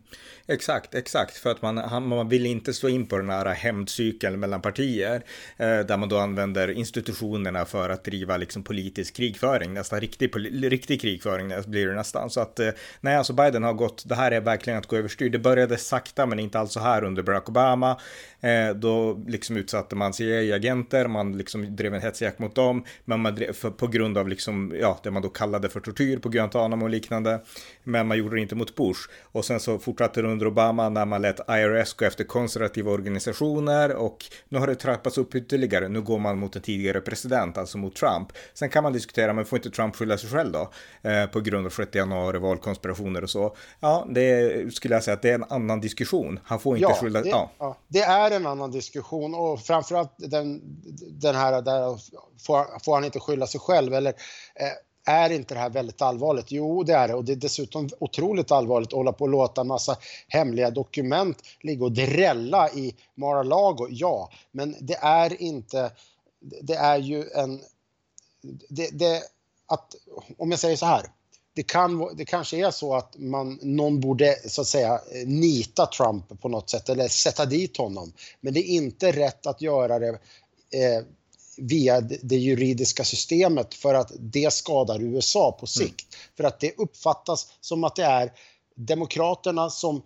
Exakt, 0.50 0.95
exakt, 0.95 1.38
för 1.38 1.51
att 1.51 1.62
man, 1.62 2.07
man 2.07 2.29
vill 2.29 2.45
inte 2.45 2.74
slå 2.74 2.89
in 2.89 3.07
på 3.07 3.17
den 3.17 3.29
här 3.29 3.45
hämndcykeln 3.45 4.39
mellan 4.39 4.62
partier 4.62 5.24
eh, 5.57 5.79
där 5.79 5.97
man 5.97 6.09
då 6.09 6.17
använder 6.17 6.71
institutionerna 6.71 7.65
för 7.65 7.89
att 7.89 8.03
driva 8.03 8.38
liksom 8.38 8.63
politisk 8.63 9.15
krigföring, 9.15 9.74
nästan 9.74 10.00
riktig, 10.00 10.31
riktig 10.71 11.01
krigföring 11.01 11.53
blir 11.67 11.88
det 11.88 11.95
nästan. 11.95 12.29
Så 12.29 12.41
att 12.41 12.59
eh, 12.59 12.69
nej, 13.01 13.15
alltså 13.15 13.33
Biden 13.33 13.63
har 13.63 13.74
gått, 13.74 14.09
det 14.09 14.15
här 14.15 14.31
är 14.31 14.41
verkligen 14.41 14.79
att 14.79 14.88
gå 14.88 14.95
överstyr. 14.95 15.29
Det 15.29 15.39
började 15.39 15.77
sakta 15.77 16.25
men 16.25 16.39
inte 16.39 16.59
alls 16.59 16.74
så 16.74 16.79
här 16.79 17.03
under 17.03 17.24
Barack 17.24 17.50
Obama. 17.50 18.00
Eh, 18.41 18.69
då 18.75 19.24
liksom 19.27 19.57
utsatte 19.57 19.95
man 19.95 20.13
CIA-agenter, 20.13 21.07
man 21.07 21.38
liksom 21.38 21.75
drev 21.75 21.93
en 21.93 22.01
hetsjakt 22.01 22.39
mot 22.39 22.55
dem, 22.55 22.86
men 23.05 23.19
man 23.19 23.36
drev, 23.36 23.53
för, 23.57 23.69
på 23.69 23.87
grund 23.87 24.17
av 24.17 24.27
liksom, 24.27 24.73
ja, 24.81 24.99
det 25.03 25.11
man 25.11 25.21
då 25.21 25.29
kallade 25.29 25.69
för 25.69 25.79
tortyr 25.79 26.17
på 26.17 26.29
Guantanamo 26.29 26.85
och 26.85 26.89
liknande. 26.89 27.41
Men 27.83 28.07
man 28.07 28.17
gjorde 28.17 28.35
det 28.35 28.41
inte 28.41 28.55
mot 28.55 28.75
Bush. 28.75 28.99
Och 29.31 29.45
sen 29.45 29.59
så 29.59 29.79
fortsatte 29.79 30.21
det 30.21 30.27
under 30.27 30.47
Obama 30.47 30.89
när 30.89 31.05
man 31.05 31.21
lät 31.21 31.39
IRS 31.49 31.93
gå 31.93 32.05
efter 32.05 32.23
konservativa 32.23 32.91
organisationer 32.91 33.95
och 33.95 34.25
nu 34.49 34.59
har 34.59 34.67
det 34.67 34.75
trappats 34.75 35.17
upp 35.17 35.35
ytterligare. 35.35 35.87
Nu 35.87 36.01
går 36.01 36.19
man 36.19 36.37
mot 36.37 36.55
en 36.55 36.61
tidigare 36.61 37.01
president, 37.01 37.57
alltså 37.57 37.77
mot 37.77 37.95
Trump. 37.95 38.27
Sen 38.53 38.69
kan 38.69 38.83
man 38.83 38.93
diskutera, 38.93 39.33
men 39.33 39.45
får 39.45 39.57
inte 39.57 39.69
Trump 39.69 39.95
skylla 39.95 40.17
sig 40.17 40.29
själv 40.29 40.51
då? 40.51 40.69
Eh, 41.09 41.25
på 41.25 41.39
grund 41.39 41.65
av 41.65 41.69
6 41.69 41.95
januari, 41.95 42.37
valkonspirationer 42.37 43.23
och 43.23 43.29
så. 43.29 43.55
Ja, 43.79 44.07
det 44.09 44.75
skulle 44.75 44.93
jag 44.95 45.03
säga 45.03 45.15
att 45.15 45.21
det 45.21 45.29
är 45.29 45.35
en 45.35 45.45
annan 45.49 45.81
diskussion. 45.81 46.39
Han 46.43 46.59
får 46.59 46.77
inte 46.77 46.89
ja, 46.89 46.95
skylla... 46.95 47.21
Det, 47.21 47.29
ja. 47.29 47.51
ja. 47.59 47.77
det 47.87 48.01
är 48.01 48.31
en 48.31 48.47
annan 48.47 48.71
diskussion 48.71 49.35
och 49.35 49.61
framförallt 49.61 50.13
den, 50.17 50.61
den 51.09 51.35
här 51.35 51.61
där 51.61 51.99
får, 52.45 52.83
får 52.85 52.95
han 52.95 53.03
inte 53.03 53.19
skylla 53.19 53.47
sig 53.48 53.60
själv 53.60 53.94
eller 53.94 54.13
eh, 54.56 54.72
är 55.08 55.30
inte 55.30 55.54
det 55.54 55.60
här 55.60 55.70
väldigt 55.70 56.01
allvarligt? 56.01 56.51
Jo, 56.51 56.84
det 56.84 56.94
är 56.94 57.08
det 57.08 57.13
och 57.13 57.25
det 57.25 57.32
är 57.32 57.36
dessutom 57.36 57.89
otroligt 58.00 58.51
allvarligt 58.51 58.88
att 58.88 58.98
hålla 58.98 59.13
på 59.13 59.24
och 59.24 59.30
låta 59.30 59.62
en 59.62 59.68
massa 59.68 59.98
hemliga 60.27 60.70
dokument 60.70 61.42
ligga 61.62 61.86
och 61.86 61.92
drälla 61.92 62.70
i 62.72 62.96
Mar-a-Lago. 63.16 63.88
Ja, 63.89 64.32
men 64.51 64.75
det 64.80 64.98
är 65.01 65.42
inte, 65.42 65.92
det 66.39 66.75
är 66.75 66.98
ju 66.98 67.30
en, 67.30 67.62
det, 68.70 68.89
det, 68.92 69.24
att, 69.68 69.96
om 70.38 70.51
jag 70.51 70.60
säger 70.60 70.75
så 70.75 70.86
här, 70.86 71.06
det, 71.54 71.63
kan, 71.63 72.16
det 72.18 72.25
kanske 72.25 72.58
är 72.58 72.72
så 72.72 72.96
att 72.96 73.18
man, 73.18 73.60
någon 73.62 74.00
borde 74.00 74.50
så 74.50 74.62
att 74.62 74.68
säga 74.68 75.01
nita 75.25 75.86
Trump 75.86 76.42
på 76.42 76.50
något 76.50 76.70
sätt 76.70 76.89
eller 76.89 77.08
sätta 77.08 77.46
dit 77.46 77.77
honom. 77.77 78.13
Men 78.42 78.54
det 78.54 78.60
är 78.60 78.75
inte 78.75 79.12
rätt 79.12 79.48
att 79.48 79.62
göra 79.62 80.00
det 80.00 80.10
eh, 80.72 81.04
via 81.57 82.01
det 82.01 82.35
juridiska 82.35 83.03
systemet 83.03 83.73
för 83.73 83.93
att 83.93 84.11
det 84.19 84.53
skadar 84.53 85.01
USA 85.01 85.57
på 85.59 85.67
sikt. 85.67 86.15
Mm. 86.15 86.35
För 86.37 86.43
att 86.43 86.59
det 86.59 86.77
uppfattas 86.77 87.47
som 87.61 87.83
att 87.83 87.95
det 87.95 88.03
är 88.03 88.31
demokraterna 88.75 89.69
som 89.69 90.01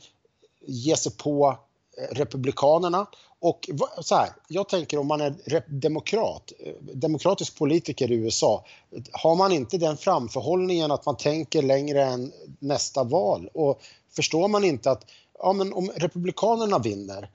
ger 0.66 0.96
sig 0.96 1.12
på 1.12 1.58
eh, 1.98 2.16
republikanerna 2.16 3.08
och 3.42 3.70
så 4.02 4.16
här, 4.16 4.30
jag 4.48 4.70
tänker 4.70 4.98
om 4.98 5.08
man 5.08 5.22
är 5.22 5.34
demokrat, 5.68 6.52
eh, 6.60 6.74
demokratisk 6.94 7.58
politiker 7.58 8.12
i 8.12 8.16
USA, 8.16 8.66
har 9.12 9.36
man 9.36 9.52
inte 9.52 9.78
den 9.78 9.98
framförhållningen 9.98 10.92
att 10.92 11.06
man 11.06 11.18
tänker 11.18 11.62
längre 11.62 12.04
än 12.04 12.32
nästa 12.60 13.04
val 13.04 13.50
och 13.54 13.82
förstår 14.16 14.48
man 14.48 14.64
inte 14.64 14.92
att 14.92 15.06
ja, 15.40 15.54
men 15.54 15.74
om 15.74 15.92
republikanerna 15.96 16.80
vinner, 16.80 17.30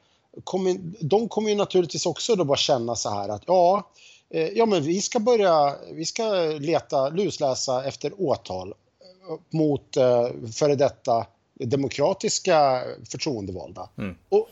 kommer, 0.45 0.77
de 1.01 1.29
kommer 1.29 1.51
ju 1.51 1.57
naturligtvis 1.57 2.07
också 2.07 2.37
då 2.37 2.45
bara 2.45 2.57
känna 2.57 2.97
så 2.97 3.11
här 3.11 3.29
att 3.29 3.43
ja, 3.47 3.91
eh, 4.31 4.49
ja 4.49 4.67
men 4.67 4.83
vi 4.83 5.01
ska 5.01 5.19
börja, 5.19 5.77
vi 5.93 6.05
ska 6.05 6.33
leta, 6.59 7.09
lusläsa 7.09 7.85
efter 7.85 8.13
åtal 8.21 8.69
eh, 8.69 9.59
mot 9.59 9.95
före 10.59 10.75
detta 10.75 11.27
demokratiska 11.55 12.83
förtroendevalda. 13.11 13.89
Mm. 13.99 14.15
Och 14.29 14.49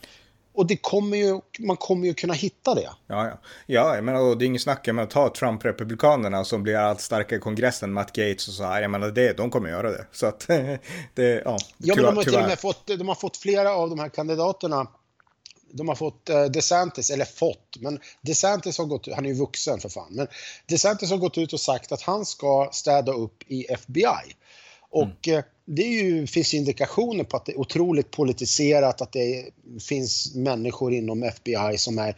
och 0.55 0.67
det 0.67 0.77
kommer 0.77 1.17
ju, 1.17 1.39
man 1.59 1.77
kommer 1.77 2.07
ju 2.07 2.13
kunna 2.13 2.33
hitta 2.33 2.75
det. 2.75 2.89
Ja, 3.07 3.27
ja. 3.27 3.39
ja 3.65 3.95
jag 3.95 4.03
menar, 4.03 4.35
det 4.35 4.45
är 4.45 4.47
inget 4.47 4.61
snack 4.61 4.87
om 4.87 4.99
att 4.99 5.09
ta 5.09 5.29
Trump-republikanerna 5.29 6.43
som 6.43 6.63
blir 6.63 6.75
allt 6.75 7.01
starkare 7.01 7.39
i 7.39 7.41
kongressen, 7.41 7.93
Matt 7.93 8.11
Gates 8.11 8.47
och 8.47 8.53
så 8.53 8.63
här. 8.63 8.81
Jag 8.81 8.91
menar, 8.91 9.11
det, 9.11 9.37
de 9.37 9.49
kommer 9.49 9.69
göra 9.69 9.91
det. 9.91 10.05
Så 10.11 10.25
att 10.25 10.47
det, 11.13 11.41
ja. 11.45 11.57
Ja, 11.77 11.95
men 11.95 12.05
de 12.05 12.15
har 12.15 12.23
till 12.23 12.35
och 12.35 12.41
med 12.41 12.59
fått, 12.59 12.87
de 12.87 13.07
har 13.07 13.15
fått 13.15 13.37
flera 13.37 13.71
av 13.75 13.89
de 13.89 13.99
här 13.99 14.09
kandidaterna 14.09 14.87
de 15.77 15.87
har 15.87 15.95
fått 15.95 16.29
uh, 16.29 16.45
DeSantis, 16.45 17.09
eller 17.09 17.25
fått, 17.25 17.77
men 17.79 17.99
DeSantis 18.21 18.77
har 18.77 18.85
gått 18.85 19.07
han 19.15 19.25
är 19.25 19.29
ju 19.29 19.35
vuxen 19.35 19.79
för 19.79 19.89
fan, 19.89 20.07
men 20.09 20.27
DeSantis 20.65 21.09
har 21.09 21.17
gått 21.17 21.37
ut 21.37 21.53
och 21.53 21.59
sagt 21.59 21.91
att 21.91 22.01
han 22.01 22.25
ska 22.25 22.69
städa 22.71 23.11
upp 23.11 23.43
i 23.47 23.65
FBI. 23.65 24.35
Och 24.89 25.27
mm. 25.27 25.43
det 25.65 25.83
ju, 25.83 26.27
finns 26.27 26.53
indikationer 26.53 27.23
på 27.23 27.37
att 27.37 27.45
det 27.45 27.51
är 27.51 27.59
otroligt 27.59 28.11
politiserat, 28.11 29.01
att 29.01 29.11
det 29.11 29.45
finns 29.87 30.35
människor 30.35 30.93
inom 30.93 31.23
FBI 31.23 31.77
som 31.77 31.99
är 31.99 32.15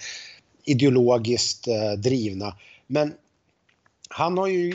ideologiskt 0.64 1.68
eh, 1.68 1.92
drivna. 1.92 2.58
Men 2.88 3.14
han 4.10 4.38
har 4.38 4.48
ju 4.48 4.74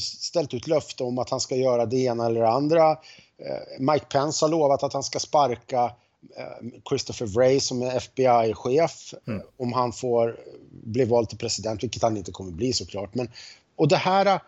ställt 0.00 0.54
ut 0.54 0.66
löfte 0.66 1.04
om 1.04 1.18
att 1.18 1.30
han 1.30 1.40
ska 1.40 1.56
göra 1.56 1.86
det 1.86 1.96
ena 1.96 2.26
eller 2.26 2.40
det 2.40 2.48
andra. 2.48 2.90
Eh, 2.90 3.78
Mike 3.78 4.06
Pence 4.06 4.44
har 4.44 4.50
lovat 4.50 4.82
att 4.82 4.92
han 4.92 5.02
ska 5.02 5.18
sparka 5.18 5.84
eh, 5.84 5.92
Christopher 6.88 7.26
Wray 7.26 7.60
som 7.60 7.82
är 7.82 7.96
FBI-chef 7.96 9.14
mm. 9.26 9.42
om 9.56 9.72
han 9.72 9.92
får 9.92 10.40
bli 10.70 11.04
vald 11.04 11.28
till 11.28 11.38
president, 11.38 11.82
vilket 11.82 12.02
han 12.02 12.16
inte 12.16 12.32
kommer 12.32 12.50
bli 12.50 12.72
såklart. 12.72 13.14
Men, 13.14 13.28
och 13.76 13.88
det 13.88 13.96
här, 13.96 14.40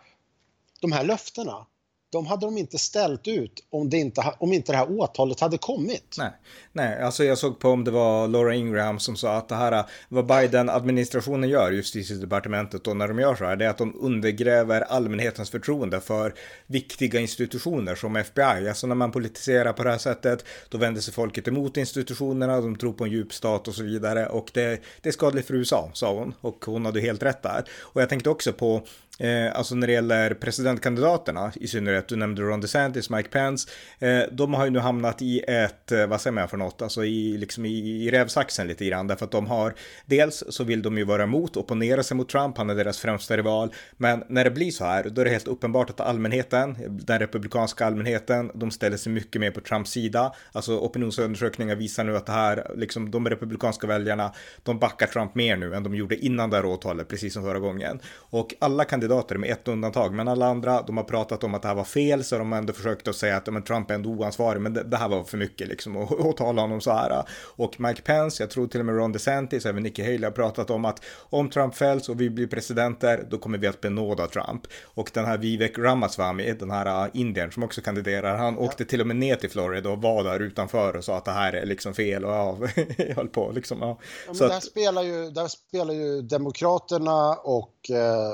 de 0.81 0.91
här 0.91 1.03
löftena, 1.03 1.65
de 2.13 2.25
hade 2.25 2.45
de 2.45 2.57
inte 2.57 2.77
ställt 2.77 3.27
ut 3.27 3.65
om, 3.69 3.89
det 3.89 3.97
inte, 3.97 4.33
om 4.37 4.53
inte 4.53 4.71
det 4.71 4.77
här 4.77 4.99
åtalet 4.99 5.39
hade 5.39 5.57
kommit. 5.57 6.15
Nej, 6.17 6.31
Nej 6.71 7.01
alltså 7.01 7.23
jag 7.23 7.37
såg 7.37 7.59
på 7.59 7.69
om 7.69 7.83
det 7.83 7.91
var 7.91 8.27
Laura 8.27 8.55
Ingraham 8.55 8.99
som 8.99 9.15
sa 9.15 9.37
att 9.37 9.49
det 9.49 9.55
här, 9.55 9.85
vad 10.09 10.25
Biden-administrationen 10.25 11.49
gör, 11.49 11.71
justitiedepartementet, 11.71 12.87
och 12.87 12.97
när 12.97 13.07
de 13.07 13.19
gör 13.19 13.35
så 13.35 13.45
här, 13.45 13.55
det 13.55 13.65
är 13.65 13.69
att 13.69 13.77
de 13.77 13.95
undergräver 14.01 14.81
allmänhetens 14.81 15.49
förtroende 15.49 16.01
för 16.01 16.33
viktiga 16.67 17.19
institutioner 17.19 17.95
som 17.95 18.15
FBI. 18.15 18.69
Alltså 18.69 18.87
när 18.87 18.95
man 18.95 19.11
politiserar 19.11 19.73
på 19.73 19.83
det 19.83 19.91
här 19.91 19.97
sättet, 19.97 20.45
då 20.69 20.77
vänder 20.77 21.01
sig 21.01 21.13
folket 21.13 21.47
emot 21.47 21.77
institutionerna, 21.77 22.61
de 22.61 22.75
tror 22.75 22.93
på 22.93 23.03
en 23.03 23.11
djup 23.11 23.33
stat 23.33 23.67
och 23.67 23.75
så 23.75 23.83
vidare. 23.83 24.27
Och 24.27 24.51
det, 24.53 24.81
det 25.01 25.09
är 25.09 25.13
skadligt 25.13 25.47
för 25.47 25.53
USA, 25.53 25.89
sa 25.93 26.13
hon. 26.13 26.33
Och 26.41 26.65
hon 26.65 26.85
hade 26.85 27.01
helt 27.01 27.23
rätt 27.23 27.41
där. 27.41 27.63
Och 27.79 28.01
jag 28.01 28.09
tänkte 28.09 28.29
också 28.29 28.53
på 28.53 28.81
Eh, 29.19 29.57
alltså 29.57 29.75
när 29.75 29.87
det 29.87 29.93
gäller 29.93 30.33
presidentkandidaterna, 30.33 31.51
i 31.55 31.67
synnerhet, 31.67 32.07
du 32.07 32.15
nämnde 32.15 32.41
Ron 32.41 32.61
DeSantis, 32.61 33.09
Mike 33.09 33.29
Pence, 33.29 33.69
eh, 33.99 34.21
de 34.31 34.53
har 34.53 34.65
ju 34.65 34.71
nu 34.71 34.79
hamnat 34.79 35.21
i 35.21 35.43
ett, 35.47 35.91
eh, 35.91 36.07
vad 36.07 36.21
säger 36.21 36.33
man 36.33 36.47
för 36.47 36.57
något, 36.57 36.81
alltså 36.81 37.05
i, 37.05 37.37
liksom 37.37 37.65
i, 37.65 38.05
i 38.05 38.11
rävsaxen 38.11 38.67
lite 38.67 38.85
grann, 38.85 39.07
därför 39.07 39.25
att 39.25 39.31
de 39.31 39.47
har, 39.47 39.73
dels 40.05 40.43
så 40.49 40.63
vill 40.63 40.81
de 40.81 40.97
ju 40.97 41.03
vara 41.03 41.23
emot, 41.23 41.57
opponera 41.57 42.03
sig 42.03 42.17
mot 42.17 42.29
Trump, 42.29 42.57
han 42.57 42.69
är 42.69 42.75
deras 42.75 42.99
främsta 42.99 43.37
rival, 43.37 43.73
men 43.97 44.23
när 44.29 44.43
det 44.43 44.51
blir 44.51 44.71
så 44.71 44.85
här, 44.85 45.09
då 45.09 45.21
är 45.21 45.25
det 45.25 45.31
helt 45.31 45.47
uppenbart 45.47 45.89
att 45.89 45.99
allmänheten, 45.99 46.77
den 46.89 47.19
republikanska 47.19 47.85
allmänheten, 47.85 48.51
de 48.53 48.71
ställer 48.71 48.97
sig 48.97 49.11
mycket 49.11 49.41
mer 49.41 49.51
på 49.51 49.61
Trumps 49.61 49.91
sida, 49.91 50.33
alltså 50.51 50.77
opinionsundersökningar 50.77 51.75
visar 51.75 52.03
nu 52.03 52.17
att 52.17 52.25
det 52.25 52.31
här, 52.31 52.71
liksom 52.75 53.11
de 53.11 53.29
republikanska 53.29 53.87
väljarna, 53.87 54.33
de 54.63 54.79
backar 54.79 55.07
Trump 55.07 55.35
mer 55.35 55.57
nu 55.57 55.75
än 55.75 55.83
de 55.83 55.95
gjorde 55.95 56.25
innan 56.25 56.49
det 56.49 56.55
här 56.55 56.65
åtalet, 56.65 57.07
precis 57.07 57.33
som 57.33 57.43
förra 57.43 57.59
gången. 57.59 57.99
Och 58.15 58.53
alla 58.59 58.85
kan 58.85 59.02
kandidater 59.03 59.37
med 59.37 59.51
ett 59.51 59.67
undantag, 59.67 60.13
men 60.13 60.27
alla 60.27 60.47
andra, 60.47 60.81
de 60.81 60.97
har 60.97 61.03
pratat 61.03 61.43
om 61.43 61.53
att 61.53 61.61
det 61.61 61.67
här 61.67 61.75
var 61.75 61.83
fel, 61.83 62.23
så 62.23 62.37
de 62.37 62.51
har 62.51 62.59
ändå 62.59 62.73
försökt 62.73 63.07
att 63.07 63.15
säga 63.15 63.37
att 63.37 63.53
men, 63.53 63.63
Trump 63.63 63.89
är 63.91 63.95
ändå 63.95 64.09
oansvarig, 64.09 64.61
men 64.61 64.73
det, 64.73 64.83
det 64.83 64.97
här 64.97 65.09
var 65.09 65.23
för 65.23 65.37
mycket 65.37 65.67
liksom, 65.67 65.97
att 65.97 66.37
tala 66.37 66.61
honom 66.61 66.81
så 66.81 66.91
här. 66.91 67.23
Och 67.55 67.79
Mike 67.79 68.01
Pence, 68.01 68.43
jag 68.43 68.49
tror 68.49 68.67
till 68.67 68.79
och 68.79 68.85
med 68.85 68.95
Ron 68.95 69.11
DeSantis, 69.11 69.65
även 69.65 69.83
Nikki 69.83 70.01
Haley 70.01 70.23
har 70.23 70.31
pratat 70.31 70.69
om 70.69 70.85
att 70.85 71.03
om 71.29 71.49
Trump 71.49 71.75
fälls 71.75 72.09
och 72.09 72.21
vi 72.21 72.29
blir 72.29 72.47
presidenter, 72.47 73.27
då 73.29 73.37
kommer 73.37 73.57
vi 73.57 73.67
att 73.67 73.81
benåda 73.81 74.27
Trump. 74.27 74.61
Och 74.83 75.11
den 75.13 75.25
här 75.25 75.37
Vivek 75.37 75.77
Ramaswamy, 75.77 76.53
den 76.53 76.71
här 76.71 77.05
uh, 77.05 77.09
indien 77.13 77.51
som 77.51 77.63
också 77.63 77.81
kandiderar, 77.81 78.37
han 78.37 78.53
ja. 78.53 78.59
åkte 78.59 78.85
till 78.85 79.01
och 79.01 79.07
med 79.07 79.15
ner 79.15 79.35
till 79.35 79.49
Florida 79.49 79.89
och 79.89 80.01
var 80.01 80.23
där 80.23 80.39
utanför 80.39 80.95
och 80.95 81.03
sa 81.03 81.17
att 81.17 81.25
det 81.25 81.31
här 81.31 81.53
är 81.53 81.65
liksom 81.65 81.93
fel 81.93 82.25
och 82.25 82.31
ja, 82.31 82.57
höll 83.15 83.27
på 83.27 83.51
liksom. 83.51 83.77
Ja. 83.81 83.97
ja 84.27 84.33
men 84.39 84.47
där, 84.49 84.57
att... 84.57 84.63
spelar 84.63 85.03
ju, 85.03 85.29
där 85.29 85.47
spelar 85.47 85.93
ju 85.93 86.21
Demokraterna 86.21 87.33
och 87.35 87.89
eh, 87.89 88.31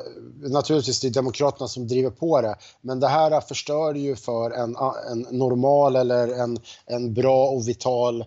naturligtvis 0.60 1.00
det 1.00 1.08
är 1.08 1.12
Demokraterna 1.12 1.68
som 1.68 1.88
driver 1.88 2.10
på 2.10 2.42
det, 2.42 2.56
men 2.82 3.00
det 3.00 3.08
här 3.08 3.42
förstör 3.42 3.94
ju 3.94 4.16
för 4.16 4.52
en, 4.52 4.76
en 5.12 5.38
normal 5.38 5.96
eller 5.96 6.28
en, 6.28 6.60
en 6.86 7.14
bra 7.14 7.50
och 7.50 7.68
vital 7.68 8.26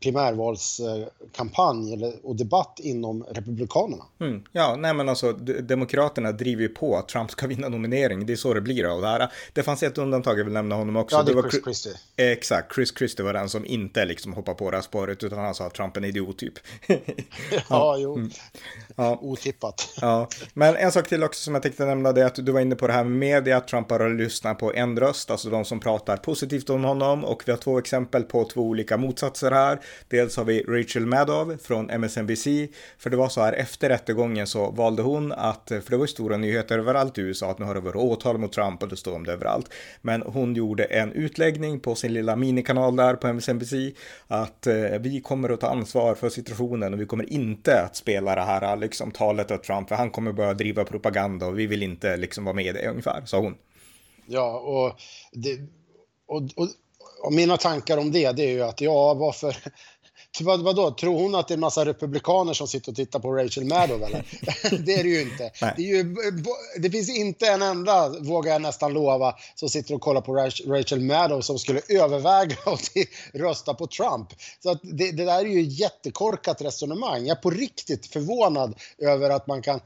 primärvalskampanj 0.00 2.04
och 2.22 2.36
debatt 2.36 2.80
inom 2.82 3.22
Republikanerna. 3.22 4.04
Mm. 4.20 4.42
Ja, 4.52 4.76
nej 4.76 4.94
men 4.94 5.08
alltså 5.08 5.32
Demokraterna 5.62 6.32
driver 6.32 6.62
ju 6.62 6.68
på 6.68 6.96
att 6.96 7.08
Trump 7.08 7.30
ska 7.30 7.46
vinna 7.46 7.68
nominering. 7.68 8.26
Det 8.26 8.32
är 8.32 8.36
så 8.36 8.54
det 8.54 8.60
blir 8.60 8.94
av 8.94 9.02
det 9.02 9.08
här. 9.08 9.32
Det 9.52 9.62
fanns 9.62 9.82
ett 9.82 9.98
undantag, 9.98 10.38
jag 10.38 10.44
vill 10.44 10.52
nämna 10.52 10.74
honom 10.74 10.96
också. 10.96 11.16
Ja, 11.16 11.22
det, 11.22 11.32
är 11.32 11.50
Chris 11.50 11.64
Christie. 11.64 11.92
Exakt, 12.16 12.74
Chris 12.74 12.98
Christie 12.98 13.24
var 13.24 13.32
den 13.32 13.48
som 13.48 13.66
inte 13.66 14.04
liksom 14.04 14.32
hoppade 14.32 14.58
på 14.58 14.70
det 14.70 14.76
här 14.76 14.82
spåret 14.82 15.24
utan 15.24 15.38
han 15.38 15.54
sa 15.54 15.66
att 15.66 15.74
Trump 15.74 15.96
är 15.96 16.00
en 16.00 16.04
idiot 16.04 16.38
typ. 16.38 16.54
ja, 16.86 16.96
ja, 17.68 17.96
jo. 17.98 18.14
Mm. 18.14 18.30
Ja. 18.96 19.18
Otippat. 19.22 19.94
ja, 20.00 20.28
men 20.54 20.76
en 20.76 20.92
sak 20.92 21.08
till 21.08 21.24
också 21.24 21.40
som 21.40 21.54
jag 21.54 21.62
tänkte 21.62 21.84
nämna 21.84 22.12
det 22.12 22.22
är 22.22 22.26
att 22.26 22.46
du 22.46 22.52
var 22.52 22.60
inne 22.60 22.74
på 22.74 22.86
det 22.86 22.92
här 22.92 23.04
med 23.04 23.18
media, 23.18 23.56
att 23.56 23.68
Trump 23.68 23.88
bara 23.88 24.08
lyssnar 24.08 24.54
på 24.54 24.74
en 24.74 25.00
röst, 25.00 25.30
alltså 25.30 25.50
de 25.50 25.64
som 25.64 25.80
pratar 25.80 26.16
positivt 26.16 26.70
om 26.70 26.84
honom 26.84 27.24
och 27.24 27.42
vi 27.46 27.52
har 27.52 27.58
två 27.58 27.78
exempel 27.78 28.22
på 28.22 28.44
två 28.44 28.60
olika 28.60 28.96
motsatser 28.96 29.50
här. 29.50 29.80
Dels 30.08 30.36
har 30.36 30.44
vi 30.44 30.62
Rachel 30.62 31.06
Maddow 31.06 31.56
från 31.56 31.90
MSNBC, 31.90 32.44
för 32.98 33.10
det 33.10 33.16
var 33.16 33.28
så 33.28 33.40
här 33.40 33.52
efter 33.52 33.88
rättegången 33.88 34.46
så 34.46 34.70
valde 34.70 35.02
hon 35.02 35.32
att, 35.32 35.68
för 35.68 35.90
det 35.90 35.96
var 35.96 36.04
ju 36.04 36.08
stora 36.08 36.36
nyheter 36.36 36.78
överallt 36.78 37.18
i 37.18 37.20
USA 37.20 37.50
att 37.50 37.58
nu 37.58 37.64
har 37.64 37.74
det 37.74 37.80
varit 37.80 37.96
åtal 37.96 38.38
mot 38.38 38.52
Trump 38.52 38.82
och 38.82 38.88
det 38.88 38.96
står 38.96 39.14
om 39.14 39.26
det 39.26 39.32
överallt. 39.32 39.72
Men 40.00 40.22
hon 40.22 40.54
gjorde 40.54 40.84
en 40.84 41.12
utläggning 41.12 41.80
på 41.80 41.94
sin 41.94 42.12
lilla 42.12 42.36
minikanal 42.36 42.96
där 42.96 43.14
på 43.14 43.28
MSNBC 43.28 43.72
att 44.26 44.66
eh, 44.66 44.98
vi 45.00 45.20
kommer 45.20 45.48
att 45.48 45.60
ta 45.60 45.68
ansvar 45.68 46.14
för 46.14 46.28
situationen 46.28 46.94
och 46.94 47.00
vi 47.00 47.06
kommer 47.06 47.32
inte 47.32 47.82
att 47.82 47.96
spela 47.96 48.34
det 48.34 48.40
här 48.40 48.76
liksom 48.76 49.10
talet 49.10 49.50
av 49.50 49.56
Trump, 49.56 49.88
för 49.88 49.96
han 49.96 50.10
kommer 50.10 50.32
börja 50.32 50.54
driva 50.54 50.84
propaganda 50.84 51.46
och 51.46 51.58
vi 51.58 51.66
vill 51.66 51.82
inte 51.82 52.16
liksom 52.16 52.44
vara 52.44 52.54
med 52.54 52.66
i 52.66 52.72
det 52.72 52.88
ungefär, 52.88 53.22
sa 53.24 53.38
hon. 53.38 53.54
Ja, 54.26 54.60
och, 54.60 55.00
det, 55.32 55.58
och, 56.26 56.42
och, 56.56 56.68
och 57.22 57.32
mina 57.32 57.56
tankar 57.56 57.98
om 57.98 58.12
det, 58.12 58.32
det 58.32 58.42
är 58.42 58.50
ju 58.50 58.62
att 58.62 58.80
ja, 58.80 59.14
varför, 59.14 59.56
vad, 60.40 60.62
vadå, 60.62 60.90
tror 60.90 61.22
hon 61.22 61.34
att 61.34 61.48
det 61.48 61.52
är 61.52 61.56
en 61.56 61.60
massa 61.60 61.84
republikaner 61.84 62.52
som 62.52 62.68
sitter 62.68 62.92
och 62.92 62.96
tittar 62.96 63.18
på 63.18 63.32
Rachel 63.32 63.64
Maddow 63.64 64.02
eller? 64.02 64.24
det 64.84 64.94
är 64.94 65.02
det 65.02 65.10
ju 65.10 65.20
inte. 65.20 65.50
Det, 65.76 65.82
är 65.82 65.96
ju, 65.96 66.14
det, 66.78 66.90
finns 66.90 67.16
inte 67.16 67.46
en 67.46 67.62
enda, 67.62 68.08
vågar 68.08 68.52
jag 68.52 68.62
nästan 68.62 68.92
lova, 68.92 69.34
som 69.54 69.68
sitter 69.68 69.94
och 69.94 70.00
kollar 70.00 70.20
på 70.20 70.34
Rachel 70.66 71.00
Maddow 71.00 71.40
som 71.40 71.58
skulle 71.58 71.80
överväga 71.88 72.56
att 72.66 72.90
rösta 73.32 73.74
på 73.74 73.86
Trump. 73.86 74.28
Så 74.62 74.70
att 74.70 74.80
det, 74.82 75.12
det 75.12 75.24
där 75.24 75.40
är 75.40 75.48
ju 75.48 75.62
ett 75.62 75.78
jättekorkat 75.78 76.62
resonemang. 76.62 77.26
Jag 77.26 77.36
är 77.36 77.42
på 77.42 77.50
riktigt 77.50 78.06
förvånad 78.06 78.74
över 78.98 79.30
att 79.30 79.46
man 79.46 79.62
kan 79.62 79.80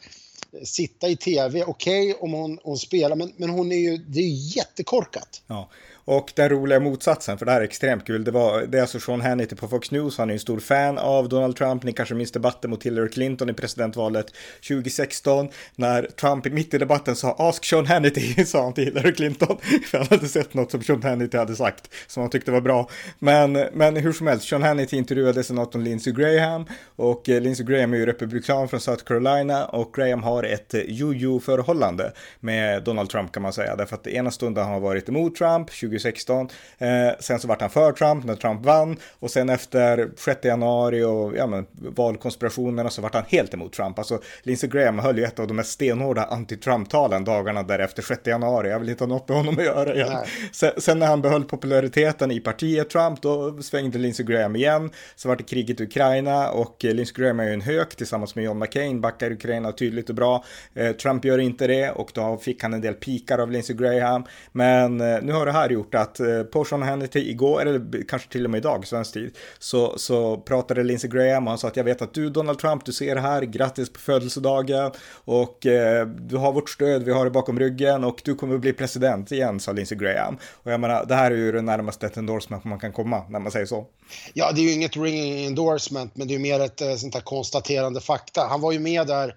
sitta 0.64 1.08
i 1.08 1.16
tv, 1.16 1.64
okej 1.64 2.10
okay, 2.10 2.22
om 2.22 2.32
hon, 2.32 2.58
hon 2.62 2.78
spelar, 2.78 3.16
men, 3.16 3.32
men 3.36 3.50
hon 3.50 3.72
är 3.72 3.76
ju, 3.76 3.96
det 3.96 4.18
är 4.18 4.22
ju 4.22 4.58
jättekorkat. 4.58 5.42
Ja, 5.46 5.68
och 6.08 6.32
den 6.34 6.48
roliga 6.48 6.80
motsatsen, 6.80 7.38
för 7.38 7.46
det 7.46 7.52
här 7.52 7.60
är 7.60 7.64
extremt 7.64 8.06
kul, 8.06 8.24
det 8.24 8.30
var, 8.30 8.62
det 8.62 8.78
är 8.78 8.82
alltså 8.82 9.00
Sean 9.00 9.20
Hannity 9.20 9.56
på 9.56 9.68
Fox 9.68 9.90
News, 9.90 10.18
han 10.18 10.30
är 10.30 10.34
en 10.34 10.40
stor 10.40 10.60
fan 10.60 10.98
av 10.98 11.28
Donald 11.28 11.56
Trump, 11.56 11.82
ni 11.82 11.92
kanske 11.92 12.14
minns 12.14 12.32
debatten 12.32 12.70
mot 12.70 12.86
Hillary 12.86 13.08
Clinton 13.08 13.50
i 13.50 13.52
presidentvalet 13.52 14.26
2016, 14.68 15.48
när 15.76 16.02
Trump 16.02 16.44
mitt 16.44 16.74
i 16.74 16.78
debatten 16.78 17.16
sa 17.16 17.36
“Ask 17.38 17.64
Sean 17.64 17.86
Hannity”, 17.86 18.44
sa 18.46 18.62
han 18.62 18.72
till 18.72 18.84
Hillary 18.84 19.14
Clinton, 19.14 19.56
för 19.86 19.98
han 19.98 20.06
hade 20.10 20.28
sett 20.28 20.54
något 20.54 20.70
som 20.70 20.82
Sean 20.82 21.02
Hannity 21.02 21.36
hade 21.36 21.56
sagt, 21.56 21.90
som 22.06 22.20
han 22.20 22.30
tyckte 22.30 22.50
var 22.50 22.60
bra. 22.60 22.88
Men, 23.18 23.52
men 23.52 23.96
hur 23.96 24.12
som 24.12 24.26
helst, 24.26 24.48
Sean 24.48 24.62
Hannity 24.62 24.96
intervjuade 24.96 25.44
senatorn 25.44 25.84
Lindsey 25.84 26.12
Graham, 26.12 26.64
och 26.96 27.28
eh, 27.28 27.40
Lindsey 27.40 27.66
Graham 27.66 27.92
är 27.92 27.98
ju 27.98 28.06
republikan 28.06 28.68
från 28.68 28.80
South 28.80 29.04
Carolina, 29.04 29.64
och 29.64 29.94
Graham 29.94 30.22
har 30.22 30.42
ett 30.42 30.74
eh, 30.74 30.80
jojo-förhållande 30.86 32.12
med 32.40 32.82
Donald 32.82 33.10
Trump 33.10 33.32
kan 33.32 33.42
man 33.42 33.52
säga, 33.52 33.76
därför 33.76 33.96
att 33.96 34.06
ena 34.06 34.30
stunden 34.30 34.64
har 34.64 34.72
han 34.72 34.82
varit 34.82 35.08
emot 35.08 35.36
Trump, 35.36 35.70
2016, 35.98 36.48
eh, 36.78 36.88
sen 37.20 37.38
så 37.38 37.48
vart 37.48 37.60
han 37.60 37.70
för 37.70 37.92
Trump 37.92 38.24
när 38.24 38.34
Trump 38.34 38.64
vann, 38.64 38.96
och 39.18 39.30
sen 39.30 39.48
efter 39.48 40.10
6 40.16 40.44
januari 40.44 41.02
och 41.02 41.36
ja, 41.36 41.46
men, 41.46 41.66
valkonspirationerna 41.72 42.90
så 42.90 43.02
vart 43.02 43.14
han 43.14 43.24
helt 43.28 43.54
emot 43.54 43.72
Trump. 43.72 43.98
Alltså 43.98 44.20
Lindsey 44.42 44.70
Graham 44.70 44.98
höll 44.98 45.18
ju 45.18 45.24
ett 45.24 45.38
av 45.38 45.46
de 45.46 45.54
mest 45.54 45.70
stenhårda 45.70 46.26
anti-Trump-talen 46.30 47.24
dagarna 47.24 47.62
därefter, 47.62 48.02
6 48.02 48.26
januari. 48.26 48.70
Jag 48.70 48.78
vill 48.78 48.88
inte 48.88 49.04
ha 49.04 49.08
något 49.08 49.28
med 49.28 49.38
honom 49.38 49.58
att 49.58 49.64
göra 49.64 49.94
igen. 49.94 50.24
Sen, 50.52 50.70
sen, 50.76 50.98
när 50.98 51.06
han 51.06 51.22
behöll 51.22 51.44
populariteten 51.44 52.30
i 52.30 52.40
partiet 52.40 52.90
Trump, 52.90 53.22
då 53.22 53.62
svängde 53.62 53.98
Lindsey 53.98 54.26
Graham 54.26 54.56
igen. 54.56 54.90
Så 55.16 55.28
vart 55.28 55.38
det 55.38 55.44
kriget 55.44 55.80
i 55.80 55.84
Ukraina 55.84 56.50
och 56.50 56.76
Lindsey 56.84 57.14
Graham 57.22 57.40
är 57.40 57.44
ju 57.44 57.52
en 57.52 57.60
hök 57.60 57.96
tillsammans 57.96 58.34
med 58.34 58.44
John 58.44 58.58
McCain, 58.58 59.00
backar 59.00 59.30
Ukraina 59.32 59.72
tydligt 59.72 60.08
och 60.08 60.14
bra. 60.14 60.44
Eh, 60.74 60.92
Trump 60.92 61.24
gör 61.24 61.38
inte 61.38 61.66
det 61.66 61.90
och 61.90 62.10
då 62.14 62.36
fick 62.36 62.62
han 62.62 62.74
en 62.74 62.80
del 62.80 62.94
pikar 62.94 63.38
av 63.38 63.50
Lindsey 63.50 63.76
Graham. 63.76 64.24
Men 64.52 65.00
eh, 65.00 65.22
nu 65.22 65.32
har 65.32 65.46
det 65.46 65.52
här 65.52 65.70
gjort 65.70 65.85
att 65.94 66.20
eh, 66.20 66.42
på 66.42 66.64
Sean 66.64 66.82
Hannity 66.82 67.30
igår, 67.30 67.60
eller 67.60 68.08
kanske 68.08 68.32
till 68.32 68.44
och 68.44 68.50
med 68.50 68.58
idag, 68.58 68.86
svensk 68.86 69.12
tid, 69.12 69.36
så, 69.58 69.98
så 69.98 70.36
pratade 70.36 70.82
Lindsey 70.82 71.10
Graham 71.10 71.44
och 71.44 71.50
han 71.50 71.58
sa 71.58 71.68
att 71.68 71.76
jag 71.76 71.84
vet 71.84 72.02
att 72.02 72.14
du 72.14 72.30
Donald 72.30 72.58
Trump, 72.58 72.84
du 72.84 72.92
ser 72.92 73.16
här, 73.16 73.42
grattis 73.42 73.92
på 73.92 73.98
födelsedagen 73.98 74.90
och 75.24 75.66
eh, 75.66 76.06
du 76.06 76.36
har 76.36 76.52
vårt 76.52 76.70
stöd, 76.70 77.02
vi 77.02 77.12
har 77.12 77.24
det 77.24 77.30
bakom 77.30 77.58
ryggen 77.58 78.04
och 78.04 78.20
du 78.24 78.34
kommer 78.34 78.54
att 78.54 78.60
bli 78.60 78.72
president 78.72 79.32
igen, 79.32 79.60
sa 79.60 79.72
Lindsey 79.72 79.98
Graham. 79.98 80.38
Och 80.52 80.72
jag 80.72 80.80
menar, 80.80 81.04
det 81.06 81.14
här 81.14 81.30
är 81.30 81.36
ju 81.36 81.52
det 81.52 81.62
närmaste 81.62 82.06
ett 82.06 82.16
endorsement 82.16 82.64
man 82.64 82.78
kan 82.78 82.92
komma 82.92 83.24
när 83.28 83.38
man 83.38 83.52
säger 83.52 83.66
så. 83.66 83.86
Ja, 84.34 84.52
det 84.52 84.60
är 84.60 84.64
ju 84.64 84.72
inget 84.72 84.96
ringing 84.96 85.46
endorsement, 85.46 86.16
men 86.16 86.28
det 86.28 86.34
är 86.34 86.38
mer 86.38 86.60
ett 86.60 86.80
eh, 86.80 86.94
sånt 86.94 87.14
här 87.14 87.22
konstaterande 87.22 88.00
fakta. 88.00 88.46
Han 88.46 88.60
var 88.60 88.72
ju 88.72 88.78
med 88.78 89.06
där 89.06 89.34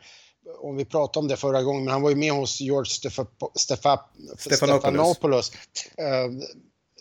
om 0.58 0.76
vi 0.76 0.86
pratade 0.86 1.24
om 1.24 1.28
det 1.28 1.38
förra 1.38 1.64
gången, 1.64 1.84
men 1.84 1.92
han 1.94 2.02
var 2.02 2.10
ju 2.10 2.16
med 2.16 2.34
hos 2.34 2.62
George 2.62 2.90
Stefa, 2.90 3.26
Stefa, 3.56 4.00
Stefanopoulos, 4.38 5.52
eh, 5.98 6.48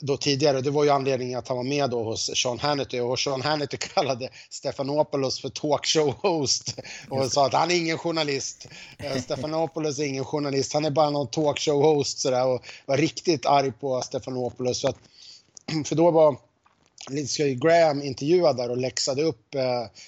då 0.00 0.16
tidigare. 0.16 0.60
Det 0.60 0.70
var 0.70 0.84
ju 0.84 0.90
anledningen 0.90 1.38
att 1.38 1.48
han 1.48 1.56
var 1.56 1.64
med 1.64 1.90
då 1.90 2.02
hos 2.04 2.30
Sean 2.34 2.58
Hannity 2.58 3.00
och 3.00 3.18
Sean 3.18 3.42
Hannity 3.42 3.76
kallade 3.94 4.30
Stefanopoulos 4.50 5.40
för 5.40 5.48
talkshow-host 5.48 6.78
och 7.08 7.32
sa 7.32 7.46
att 7.46 7.52
han 7.52 7.70
är 7.70 7.74
ingen 7.74 7.98
journalist. 7.98 8.68
Eh, 8.98 9.16
Stefanopoulos 9.16 9.98
är 9.98 10.04
ingen 10.04 10.24
journalist, 10.24 10.72
han 10.72 10.84
är 10.84 10.90
bara 10.90 11.10
någon 11.10 11.28
talkshow-host 11.28 12.18
sådär 12.18 12.46
och 12.46 12.66
var 12.86 12.96
riktigt 12.96 13.46
arg 13.46 13.72
på 13.72 14.02
Stefanopoulos. 14.02 14.80
Så 14.80 14.88
att, 14.88 14.98
för 15.86 15.96
då 15.96 16.10
var 16.10 16.36
Lindsey 17.10 17.54
Graham 17.54 18.02
intervjuad 18.02 18.56
där 18.56 18.70
och 18.70 18.76
läxade 18.76 19.22
upp 19.22 19.54
eh, 19.54 19.62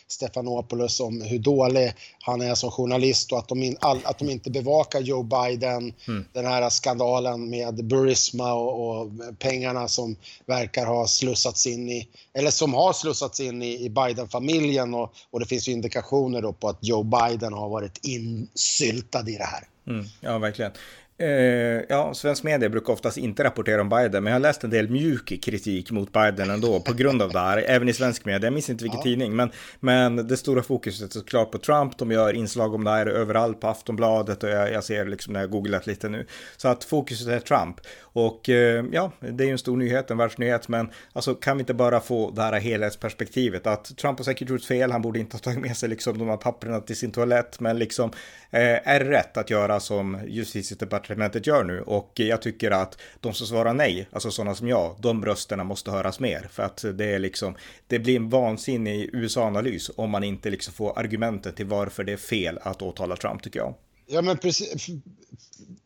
Stefanopoulos 0.08 1.00
om 1.00 1.22
hur 1.22 1.38
dålig 1.38 1.92
han 2.20 2.40
är 2.40 2.54
som 2.54 2.70
journalist 2.70 3.32
och 3.32 3.38
att 3.38 3.48
de, 3.48 3.62
in, 3.62 3.76
all, 3.80 4.00
att 4.04 4.18
de 4.18 4.30
inte 4.30 4.50
bevakar 4.50 5.00
Joe 5.00 5.22
Biden, 5.22 5.92
mm. 6.08 6.24
den 6.32 6.46
här 6.46 6.70
skandalen 6.70 7.50
med 7.50 7.84
Burisma 7.84 8.52
och, 8.54 9.00
och, 9.00 9.10
pengarna 9.38 9.88
som 9.88 10.16
verkar 10.46 10.86
ha 10.86 11.06
slussats 11.06 11.66
in 11.66 11.88
i, 11.88 12.08
eller 12.32 12.50
som 12.50 12.74
har 12.74 12.92
slussats 12.92 13.40
in 13.40 13.62
i, 13.62 13.84
i 13.84 13.90
Biden-familjen 13.90 14.94
och, 14.94 15.14
och 15.30 15.40
det 15.40 15.46
finns 15.46 15.68
ju 15.68 15.72
indikationer 15.72 16.42
då 16.42 16.52
på 16.52 16.68
att 16.68 16.78
Joe 16.80 17.02
Biden 17.02 17.52
har 17.52 17.68
varit 17.68 18.04
insyltad 18.04 19.28
i 19.28 19.36
det 19.36 19.44
här. 19.44 19.64
Mm, 19.86 20.06
ja, 20.20 20.38
verkligen. 20.38 20.72
Eh, 21.20 21.82
ja, 21.88 22.14
svensk 22.14 22.42
media 22.42 22.68
brukar 22.68 22.92
oftast 22.92 23.16
inte 23.16 23.44
rapportera 23.44 23.80
om 23.80 23.88
Biden, 23.88 24.24
men 24.24 24.30
jag 24.30 24.34
har 24.34 24.40
läst 24.40 24.64
en 24.64 24.70
del 24.70 24.90
mjuk 24.90 25.42
kritik 25.42 25.90
mot 25.90 26.12
Biden 26.12 26.50
ändå 26.50 26.80
på 26.80 26.92
grund 26.92 27.22
av 27.22 27.30
det 27.30 27.38
här, 27.38 27.64
även 27.66 27.88
i 27.88 27.92
svensk 27.92 28.24
media. 28.24 28.46
Jag 28.46 28.52
minns 28.52 28.70
inte 28.70 28.84
vilken 28.84 28.98
ja. 28.98 29.04
tidning, 29.04 29.36
men, 29.36 29.50
men 29.80 30.28
det 30.28 30.36
stora 30.36 30.62
fokuset 30.62 31.10
är 31.10 31.18
såklart 31.18 31.50
på 31.50 31.58
Trump. 31.58 31.98
De 31.98 32.10
gör 32.10 32.32
inslag 32.32 32.74
om 32.74 32.84
det 32.84 32.90
här 32.90 33.06
överallt 33.06 33.60
på 33.60 33.68
Aftonbladet 33.68 34.42
och 34.42 34.50
jag, 34.50 34.72
jag 34.72 34.84
ser 34.84 35.06
liksom 35.06 35.32
när 35.32 35.40
jag 35.40 35.50
googlat 35.50 35.86
lite 35.86 36.08
nu. 36.08 36.26
Så 36.56 36.68
att 36.68 36.84
fokuset 36.84 37.28
är 37.28 37.40
Trump. 37.40 37.80
Och 38.00 38.48
eh, 38.48 38.84
ja, 38.92 39.12
det 39.20 39.44
är 39.44 39.46
ju 39.46 39.52
en 39.52 39.58
stor 39.58 39.76
nyhet, 39.76 40.10
en 40.10 40.18
världsnyhet, 40.18 40.68
men 40.68 40.90
alltså 41.12 41.34
kan 41.34 41.56
vi 41.56 41.60
inte 41.60 41.74
bara 41.74 42.00
få 42.00 42.30
det 42.30 42.42
här 42.42 42.60
helhetsperspektivet 42.60 43.66
att 43.66 43.96
Trump 43.96 44.18
har 44.18 44.24
säkert 44.24 44.48
gjort 44.48 44.64
fel, 44.64 44.92
han 44.92 45.02
borde 45.02 45.18
inte 45.18 45.36
ha 45.36 45.40
tagit 45.40 45.60
med 45.60 45.76
sig 45.76 45.88
liksom 45.88 46.18
de 46.18 46.28
här 46.28 46.36
papperna 46.36 46.80
till 46.80 46.96
sin 46.96 47.12
toalett, 47.12 47.60
men 47.60 47.78
liksom 47.78 48.10
eh, 48.50 48.88
är 48.88 49.00
rätt 49.00 49.36
att 49.36 49.50
göra 49.50 49.80
som 49.80 50.18
justitiedepartementet 50.26 51.09
gör 51.46 51.64
nu? 51.64 51.80
Och 51.80 52.12
jag 52.14 52.42
tycker 52.42 52.70
att 52.70 52.98
de 53.20 53.34
som 53.34 53.46
svarar 53.46 53.74
nej, 53.74 54.08
alltså 54.12 54.30
sådana 54.30 54.54
som 54.54 54.68
jag, 54.68 54.96
de 54.98 55.24
rösterna 55.24 55.64
måste 55.64 55.90
höras 55.90 56.20
mer, 56.20 56.48
för 56.52 56.62
att 56.62 56.84
det 56.94 57.04
är 57.04 57.18
liksom, 57.18 57.54
det 57.86 57.98
blir 57.98 58.16
en 58.16 58.28
vansinnig 58.28 59.10
USA-analys 59.12 59.90
om 59.96 60.10
man 60.10 60.24
inte 60.24 60.50
liksom 60.50 60.74
får 60.74 60.98
argumenten 60.98 61.54
till 61.54 61.66
varför 61.66 62.04
det 62.04 62.12
är 62.12 62.16
fel 62.16 62.58
att 62.62 62.82
åtala 62.82 63.16
Trump, 63.16 63.42
tycker 63.42 63.58
jag. 63.58 63.74
Ja, 64.06 64.22
men 64.22 64.38
precis, 64.38 64.86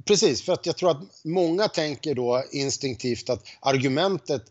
precis, 0.05 0.43
för 0.43 0.53
att 0.53 0.67
jag 0.67 0.77
tror 0.77 0.91
att 0.91 1.03
många 1.25 1.69
tänker 1.69 2.15
då 2.15 2.45
instinktivt 2.53 3.31
att 3.31 3.43
argumentet 3.61 4.43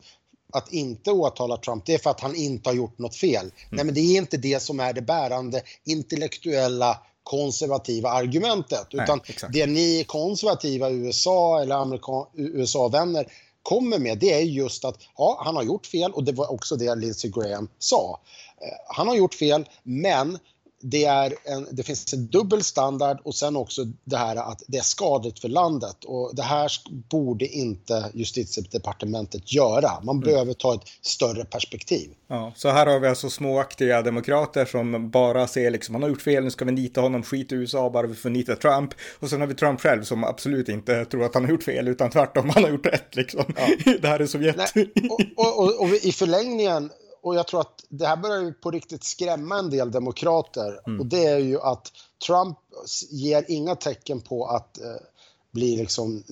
att 0.54 0.74
inte 0.74 1.12
åtala 1.12 1.58
Trump, 1.58 1.86
det 1.86 1.94
är 1.94 1.98
för 1.98 2.10
att 2.10 2.20
han 2.20 2.36
inte 2.36 2.70
har 2.70 2.76
gjort 2.76 3.00
något 3.00 3.16
fel. 3.16 3.42
Mm. 3.42 3.54
Nej, 3.70 3.86
men 3.86 3.94
det 3.94 4.02
är 4.02 4.18
inte 4.18 4.38
det 4.38 4.62
som 4.62 4.80
är 4.80 4.94
det 4.94 5.02
bärande 5.02 5.62
intellektuella 5.84 7.00
konservativa 7.24 8.10
argumentet. 8.10 8.88
Utan 8.92 9.22
Nej, 9.28 9.52
det 9.54 9.68
ni 9.68 10.04
konservativa 10.08 10.90
USA 10.90 11.62
eller 11.62 12.00
USA-vänner 12.36 13.28
kommer 13.64 14.00
med, 14.00 14.18
det 14.18 14.34
är 14.34 14.42
just 14.42 14.86
att 14.86 14.98
ja, 15.18 15.42
han 15.46 15.56
har 15.56 15.64
gjort 15.64 15.86
fel 15.86 16.12
och 16.12 16.24
det 16.24 16.32
var 16.32 16.52
också 16.52 16.76
det 16.76 16.96
Lindsey 16.96 17.32
Graham 17.32 17.68
sa. 17.80 18.20
Eh, 18.62 18.96
han 18.96 19.08
har 19.08 19.16
gjort 19.16 19.34
fel, 19.34 19.66
men 19.84 20.40
det, 20.84 21.06
är 21.06 21.34
en, 21.44 21.68
det 21.72 21.84
finns 21.84 22.14
en 22.14 22.28
dubbel 22.28 22.64
standard 22.64 23.18
och 23.24 23.36
sen 23.36 23.56
också 23.56 23.86
det 24.04 24.18
här 24.18 24.36
att 24.36 24.64
det 24.68 24.78
är 24.78 24.82
skadligt 24.82 25.40
för 25.40 25.50
landet 25.50 26.06
och 26.06 26.36
det 26.36 26.44
här 26.44 26.72
borde 27.10 27.48
inte 27.48 28.12
justitiedepartementet 28.14 29.54
göra. 29.54 29.92
Man 30.04 30.16
mm. 30.16 30.26
behöver 30.26 30.54
ta 30.54 30.74
ett 30.74 30.82
större 31.02 31.46
perspektiv. 31.46 32.10
Ja, 32.28 32.54
så 32.56 32.70
här 32.70 32.86
har 32.86 33.00
vi 33.00 33.08
alltså 33.08 33.30
småaktiga 33.30 34.02
demokrater 34.02 34.66
som 34.66 35.10
bara 35.10 35.48
ser 35.48 35.72
liksom, 35.72 35.96
han 35.96 36.02
har 36.02 36.10
gjort 36.10 36.22
fel, 36.22 36.44
nu 36.44 36.52
ska 36.52 36.66
vi 36.66 36.72
nita 36.72 37.02
honom, 37.02 37.24
skit 37.24 37.52
i 37.52 37.56
USA, 37.56 37.90
bara 37.90 38.08
vi 38.08 38.16
får 38.16 38.30
nita 38.30 38.56
Trump. 38.56 38.94
Och 39.20 39.30
sen 39.30 39.42
har 39.42 39.48
vi 39.48 39.56
Trump 39.56 39.82
själv 39.82 40.04
som 40.04 40.24
absolut 40.24 40.70
inte 40.70 41.06
tror 41.06 41.24
att 41.24 41.34
han 41.34 41.44
har 41.44 41.52
gjort 41.52 41.64
fel, 41.64 41.88
utan 41.88 42.10
tvärtom, 42.10 42.50
han 42.50 42.64
har 42.64 42.72
gjort 42.72 42.86
rätt 42.86 43.16
liksom. 43.16 43.44
Ja. 43.58 43.94
det 44.02 44.08
här 44.08 44.20
är 44.20 44.26
Sovjet. 44.26 44.56
Nej, 44.76 44.92
och, 45.10 45.22
och, 45.36 45.60
och, 45.60 45.82
och 45.82 45.90
i 45.90 46.12
förlängningen 46.12 46.90
och 47.24 47.36
jag 47.36 47.48
tror 47.48 47.62
att 47.62 47.86
det 47.90 48.08
här 48.08 48.18
börjar 48.18 48.42
ju 48.42 48.54
på 48.54 48.72
riktigt 48.72 49.04
skrämma 49.04 49.60
en 49.60 49.70
del 49.70 49.92
demokrater. 49.92 50.80
Mm. 50.88 51.00
Och 51.00 51.06
det 51.06 51.26
är 51.26 51.38
ju 51.38 51.62
att 51.62 51.92
Trump 52.28 52.58
ger 53.10 53.46
inga 53.48 53.76
tecken 53.76 54.22
på 54.22 54.46
att 54.46 54.82
eh, 54.82 54.86
bli 55.52 55.78
liksom, 55.78 56.24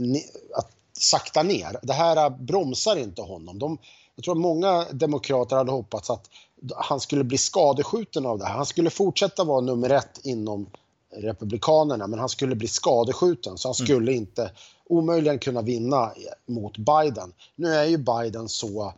att 0.56 0.72
sakta 0.94 1.44
ner. 1.44 1.80
Det 1.82 1.94
här 1.94 2.30
bromsar 2.30 2.96
inte 2.96 3.22
honom. 3.22 3.60
De, 3.60 3.78
jag 4.16 4.24
tror 4.24 4.34
att 4.34 4.42
många 4.42 4.86
demokrater 4.92 5.56
hade 5.56 5.72
hoppats 5.72 6.10
att 6.10 6.30
han 6.76 7.00
skulle 7.00 7.24
bli 7.24 7.38
skadeskjuten 7.38 8.26
av 8.26 8.40
det 8.40 8.46
här. 8.46 8.56
Han 8.56 8.66
skulle 8.66 8.90
fortsätta 8.90 9.44
vara 9.44 9.62
nummer 9.62 9.90
ett 9.90 10.20
inom 10.24 10.70
Republikanerna, 11.14 12.08
men 12.08 12.20
han 12.20 12.30
skulle 12.30 12.56
bli 12.56 12.68
skadeskjuten 12.68 13.58
så 13.58 13.68
han 13.68 13.76
mm. 13.80 13.86
skulle 13.86 14.12
mm. 14.12 14.22
inte 14.22 14.52
omöjligen 14.86 15.40
kunna 15.40 15.62
vinna 15.62 16.12
mot 16.46 16.78
Biden. 16.78 17.34
Nu 17.56 17.74
är 17.74 17.86
ju 17.86 17.98
Biden 17.98 18.50
så 18.50 18.94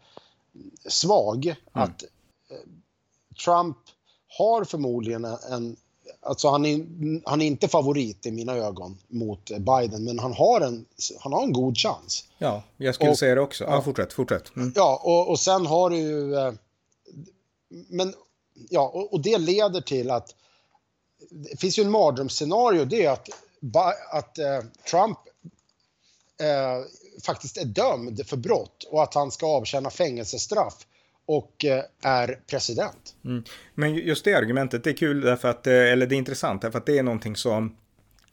svag. 0.87 1.45
Mm. 1.45 1.57
Att 1.71 2.03
eh, 2.03 2.57
Trump 3.45 3.77
har 4.37 4.63
förmodligen 4.63 5.25
en 5.25 5.75
Alltså 6.21 6.49
han 6.49 6.65
är, 6.65 6.85
han 7.29 7.41
är 7.41 7.45
inte 7.45 7.67
favorit 7.67 8.25
i 8.25 8.31
mina 8.31 8.55
ögon 8.55 8.97
mot 9.07 9.49
Biden, 9.49 10.03
men 10.03 10.19
han 10.19 10.33
har 10.33 10.61
en, 10.61 10.85
han 11.19 11.33
har 11.33 11.43
en 11.43 11.53
god 11.53 11.77
chans. 11.77 12.23
Ja, 12.37 12.63
jag 12.77 12.95
skulle 12.95 13.11
och, 13.11 13.19
säga 13.19 13.35
det 13.35 13.41
också. 13.41 13.63
Ja, 13.63 13.81
fortsätt, 13.81 14.13
fortsätt. 14.13 14.55
Mm. 14.55 14.73
Ja, 14.75 15.01
och, 15.03 15.29
och 15.29 15.39
sen 15.39 15.65
har 15.65 15.89
du 15.89 15.97
ju... 15.97 16.35
Eh, 16.35 16.53
men, 17.69 18.13
ja, 18.69 18.91
och, 18.93 19.13
och, 19.13 19.21
det 19.21 19.37
leder 19.37 19.81
till 19.81 20.11
att... 20.11 20.35
Det 21.29 21.59
finns 21.59 21.79
ju 21.79 21.83
en 21.83 21.91
mardrömsscenario, 21.91 22.85
det 22.85 23.05
är 23.05 23.11
att, 23.11 23.29
att 24.11 24.39
uh, 24.39 24.69
Trump 24.89 25.17
uh, 26.41 26.85
faktiskt 27.25 27.57
är 27.57 27.65
dömd 27.65 28.27
för 28.27 28.37
brott 28.37 28.87
och 28.91 29.03
att 29.03 29.13
han 29.13 29.31
ska 29.31 29.45
avtjäna 29.45 29.89
fängelsestraff 29.89 30.73
och 31.25 31.65
eh, 31.65 31.83
är 32.03 32.39
president. 32.47 33.15
Mm. 33.25 33.43
Men 33.75 33.95
just 33.95 34.25
det 34.25 34.33
argumentet, 34.33 34.83
det 34.83 34.89
är 34.89 34.97
kul 34.97 35.21
därför 35.21 35.47
att, 35.47 35.67
eh, 35.67 35.73
eller 35.73 36.07
det 36.07 36.15
är 36.15 36.17
intressant 36.17 36.61
därför 36.61 36.79
att 36.79 36.85
det 36.85 36.97
är 36.97 37.03
någonting 37.03 37.35
som 37.35 37.75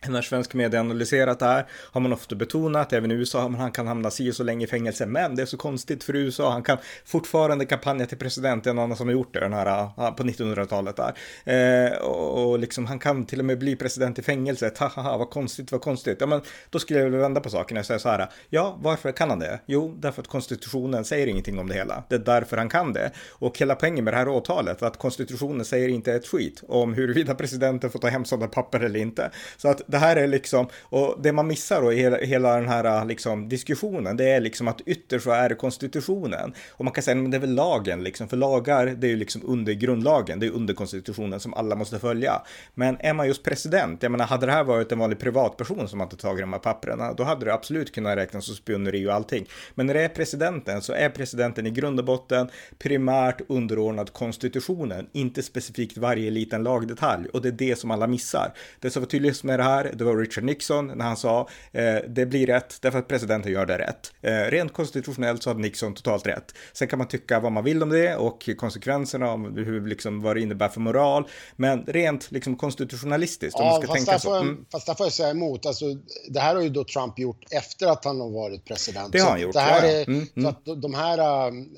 när 0.09 0.23
svensk 0.23 0.55
media 0.55 0.81
analyserat 0.81 1.39
det 1.39 1.45
här 1.45 1.67
har 1.73 2.01
man 2.01 2.13
ofta 2.13 2.35
betonat, 2.35 2.93
även 2.93 3.11
i 3.11 3.15
USA, 3.15 3.47
att 3.47 3.57
han 3.57 3.73
kan 3.73 3.87
hamna 3.87 4.11
si 4.11 4.31
och 4.31 4.35
så 4.35 4.43
länge 4.43 4.65
i 4.65 4.69
fängelse. 4.69 5.07
Men 5.07 5.37
det 5.37 5.43
är 5.43 5.47
så 5.47 5.57
konstigt 5.57 6.05
för 6.05 6.17
USA, 6.17 6.51
han 6.51 6.63
kan 6.63 6.79
fortfarande 7.05 7.65
kampanja 7.65 8.07
till 8.07 8.19
president, 8.19 8.65
det 8.65 8.71
är 8.71 8.73
en 8.73 8.79
annan 8.79 8.97
som 8.97 9.09
har 9.09 9.13
gjort 9.13 9.35
det, 9.35 9.41
den 9.41 9.53
här 9.53 10.11
på 10.11 10.23
1900-talet 10.23 10.97
där. 10.97 11.15
Eh, 11.45 11.99
och, 11.99 12.51
och 12.51 12.59
liksom 12.59 12.87
han 12.87 12.99
kan 12.99 13.27
till 13.27 13.39
och 13.39 13.45
med 13.45 13.59
bli 13.59 13.77
president 13.77 14.19
i 14.19 14.23
fängelset, 14.23 14.79
haha, 14.79 15.17
vad 15.17 15.31
konstigt, 15.31 15.73
vad 15.73 15.81
konstigt. 15.81 16.17
Ja, 16.21 16.27
men 16.27 16.41
då 16.71 16.79
skulle 16.79 16.99
jag 16.99 17.05
vilja 17.05 17.21
vända 17.21 17.41
på 17.41 17.51
saken 17.51 17.77
och 17.77 17.87
säga 17.87 17.99
så 17.99 18.09
här, 18.09 18.29
ja, 18.49 18.79
varför 18.81 19.13
kan 19.13 19.31
han 19.31 19.39
det? 19.39 19.61
Jo, 19.67 19.97
därför 19.99 20.23
att 20.23 20.29
konstitutionen 20.29 21.05
säger 21.05 21.27
ingenting 21.27 21.59
om 21.59 21.69
det 21.69 21.75
hela. 21.75 22.05
Det 22.09 22.15
är 22.15 22.19
därför 22.19 22.57
han 22.57 22.69
kan 22.69 22.93
det. 22.93 23.11
Och 23.31 23.59
hela 23.59 23.75
poängen 23.75 24.05
med 24.05 24.15
det 24.15 24.19
här 24.19 24.29
åtalet, 24.29 24.83
att 24.83 24.99
konstitutionen 24.99 25.65
säger 25.65 25.89
inte 25.89 26.13
ett 26.13 26.27
skit 26.27 26.63
om 26.69 26.95
huruvida 26.95 27.35
presidenten 27.35 27.91
får 27.91 27.99
ta 27.99 28.09
hem 28.09 28.25
sådana 28.25 28.47
papper 28.47 28.81
eller 28.81 29.01
inte. 29.01 29.31
Så 29.57 29.69
att 29.69 29.83
det 29.91 29.99
här 29.99 30.17
är 30.17 30.27
liksom, 30.27 30.69
och 30.83 31.17
det 31.23 31.33
man 31.33 31.47
missar 31.47 31.83
då 31.83 31.93
i 31.93 31.97
hela, 31.97 32.17
hela 32.17 32.57
den 32.57 32.69
här 32.69 32.85
äh, 32.85 33.07
liksom, 33.07 33.49
diskussionen, 33.49 34.17
det 34.17 34.25
är 34.25 34.41
liksom 34.41 34.69
att 34.69 34.81
ytterst 34.87 35.25
så 35.25 35.31
är 35.31 35.49
det 35.49 35.55
konstitutionen. 35.55 36.53
Och 36.71 36.85
man 36.85 36.95
kan 36.95 37.03
säga, 37.03 37.15
men 37.15 37.31
det 37.31 37.37
är 37.37 37.41
väl 37.41 37.55
lagen 37.55 38.03
liksom, 38.05 38.29
för 38.29 38.37
lagar, 38.37 38.87
det 38.87 39.07
är 39.07 39.09
ju 39.09 39.17
liksom 39.17 39.43
under 39.45 39.73
grundlagen, 39.73 40.41
det 40.41 40.47
är 40.47 40.51
under 40.51 40.75
konstitutionen 40.75 41.41
som 41.41 41.55
alla 41.55 41.75
måste 41.75 41.99
följa. 41.99 42.43
Men 42.75 42.97
är 43.01 43.15
man 43.15 43.27
just 43.27 43.43
president, 43.43 44.03
jag 44.03 44.13
menar, 44.13 44.27
hade 44.27 44.47
det 44.47 44.53
här 44.53 44.65
varit 44.65 44.93
en 44.93 44.99
vanlig 44.99 45.19
privatperson 45.19 45.89
som 45.89 46.01
hade 46.01 46.17
tagit 46.17 46.41
de 46.41 46.53
här 46.53 46.61
papperna, 46.61 47.13
då 47.13 47.25
hade 47.25 47.45
det 47.45 47.55
absolut 47.55 47.95
kunnat 47.95 48.17
räknas 48.17 48.47
som 48.47 48.55
spioneri 48.55 49.09
och 49.09 49.15
allting. 49.15 49.47
Men 49.75 49.87
när 49.87 49.95
det 49.95 50.03
är 50.03 50.09
presidenten 50.09 50.83
så 50.83 50.93
är 50.93 51.09
presidenten 51.09 51.67
i 51.67 51.71
grund 51.71 51.99
och 51.99 52.05
botten 52.05 52.49
primärt 52.79 53.41
underordnad 53.49 54.13
konstitutionen, 54.13 55.07
inte 55.13 55.43
specifikt 55.43 55.99
varje 55.99 56.31
liten 56.31 56.63
lagdetalj. 56.63 57.29
Och 57.29 57.43
det 57.43 57.49
är 57.49 57.53
det 57.53 57.79
som 57.79 57.91
alla 57.91 58.07
missar. 58.07 58.53
Det 58.81 58.91
som 58.91 59.03
var 59.03 59.09
tydligt 59.09 59.45
med 59.45 59.59
det 59.59 59.63
här, 59.63 59.80
det 59.85 60.05
var 60.05 60.17
Richard 60.17 60.45
Nixon 60.45 60.87
när 60.87 61.05
han 61.05 61.17
sa 61.17 61.49
eh, 61.73 61.97
det 62.09 62.27
blir 62.27 62.47
rätt 62.47 62.79
därför 62.83 62.99
att 62.99 63.09
presidenten 63.09 63.53
gör 63.53 63.67
det 63.67 63.79
rätt. 63.79 64.13
Eh, 64.23 64.51
rent 64.51 64.73
konstitutionellt 64.73 65.43
så 65.43 65.51
hade 65.51 65.61
Nixon 65.61 65.95
totalt 65.95 66.27
rätt. 66.27 66.55
Sen 66.73 66.89
kan 66.89 66.99
man 66.99 67.09
tycka 67.09 67.41
vad 67.41 67.53
man 67.53 67.65
vill 67.65 67.83
om 67.83 67.89
det 67.89 68.17
och 68.17 68.49
konsekvenserna 68.57 69.33
om 69.33 69.45
hur, 69.57 69.87
liksom, 69.87 70.23
vad 70.23 70.37
det 70.37 70.41
innebär 70.41 70.69
för 70.69 70.81
moral. 70.81 71.29
Men 71.57 71.85
rent 71.87 72.31
liksom, 72.31 72.57
konstitutionalistiskt, 72.57 73.61
om 73.61 73.67
ja, 73.67 73.73
man 73.73 73.83
ska 73.83 73.95
tänka 73.95 74.19
så. 74.19 74.35
Mm. 74.35 74.65
Fast 74.73 74.87
där 74.87 74.95
får 74.95 75.07
jag 75.07 75.13
säga 75.13 75.31
emot. 75.31 75.67
Alltså, 75.67 75.85
det 76.29 76.41
här 76.41 76.55
har 76.55 76.63
ju 76.63 76.69
då 76.69 76.85
Trump 76.85 77.19
gjort 77.19 77.45
efter 77.51 77.87
att 77.87 78.05
han 78.05 78.21
har 78.21 78.31
varit 78.31 78.65
president. 78.65 79.13
Det 79.13 79.19
har 79.19 79.31
han 79.31 79.41
gjort. 79.41 79.53
Det 79.53 79.61
här 79.61 79.89
är, 79.89 80.09
mm, 80.09 80.27
mm. 80.37 80.49
att 80.49 80.83
de 80.83 80.95
här 80.95 81.49
um, 81.49 81.77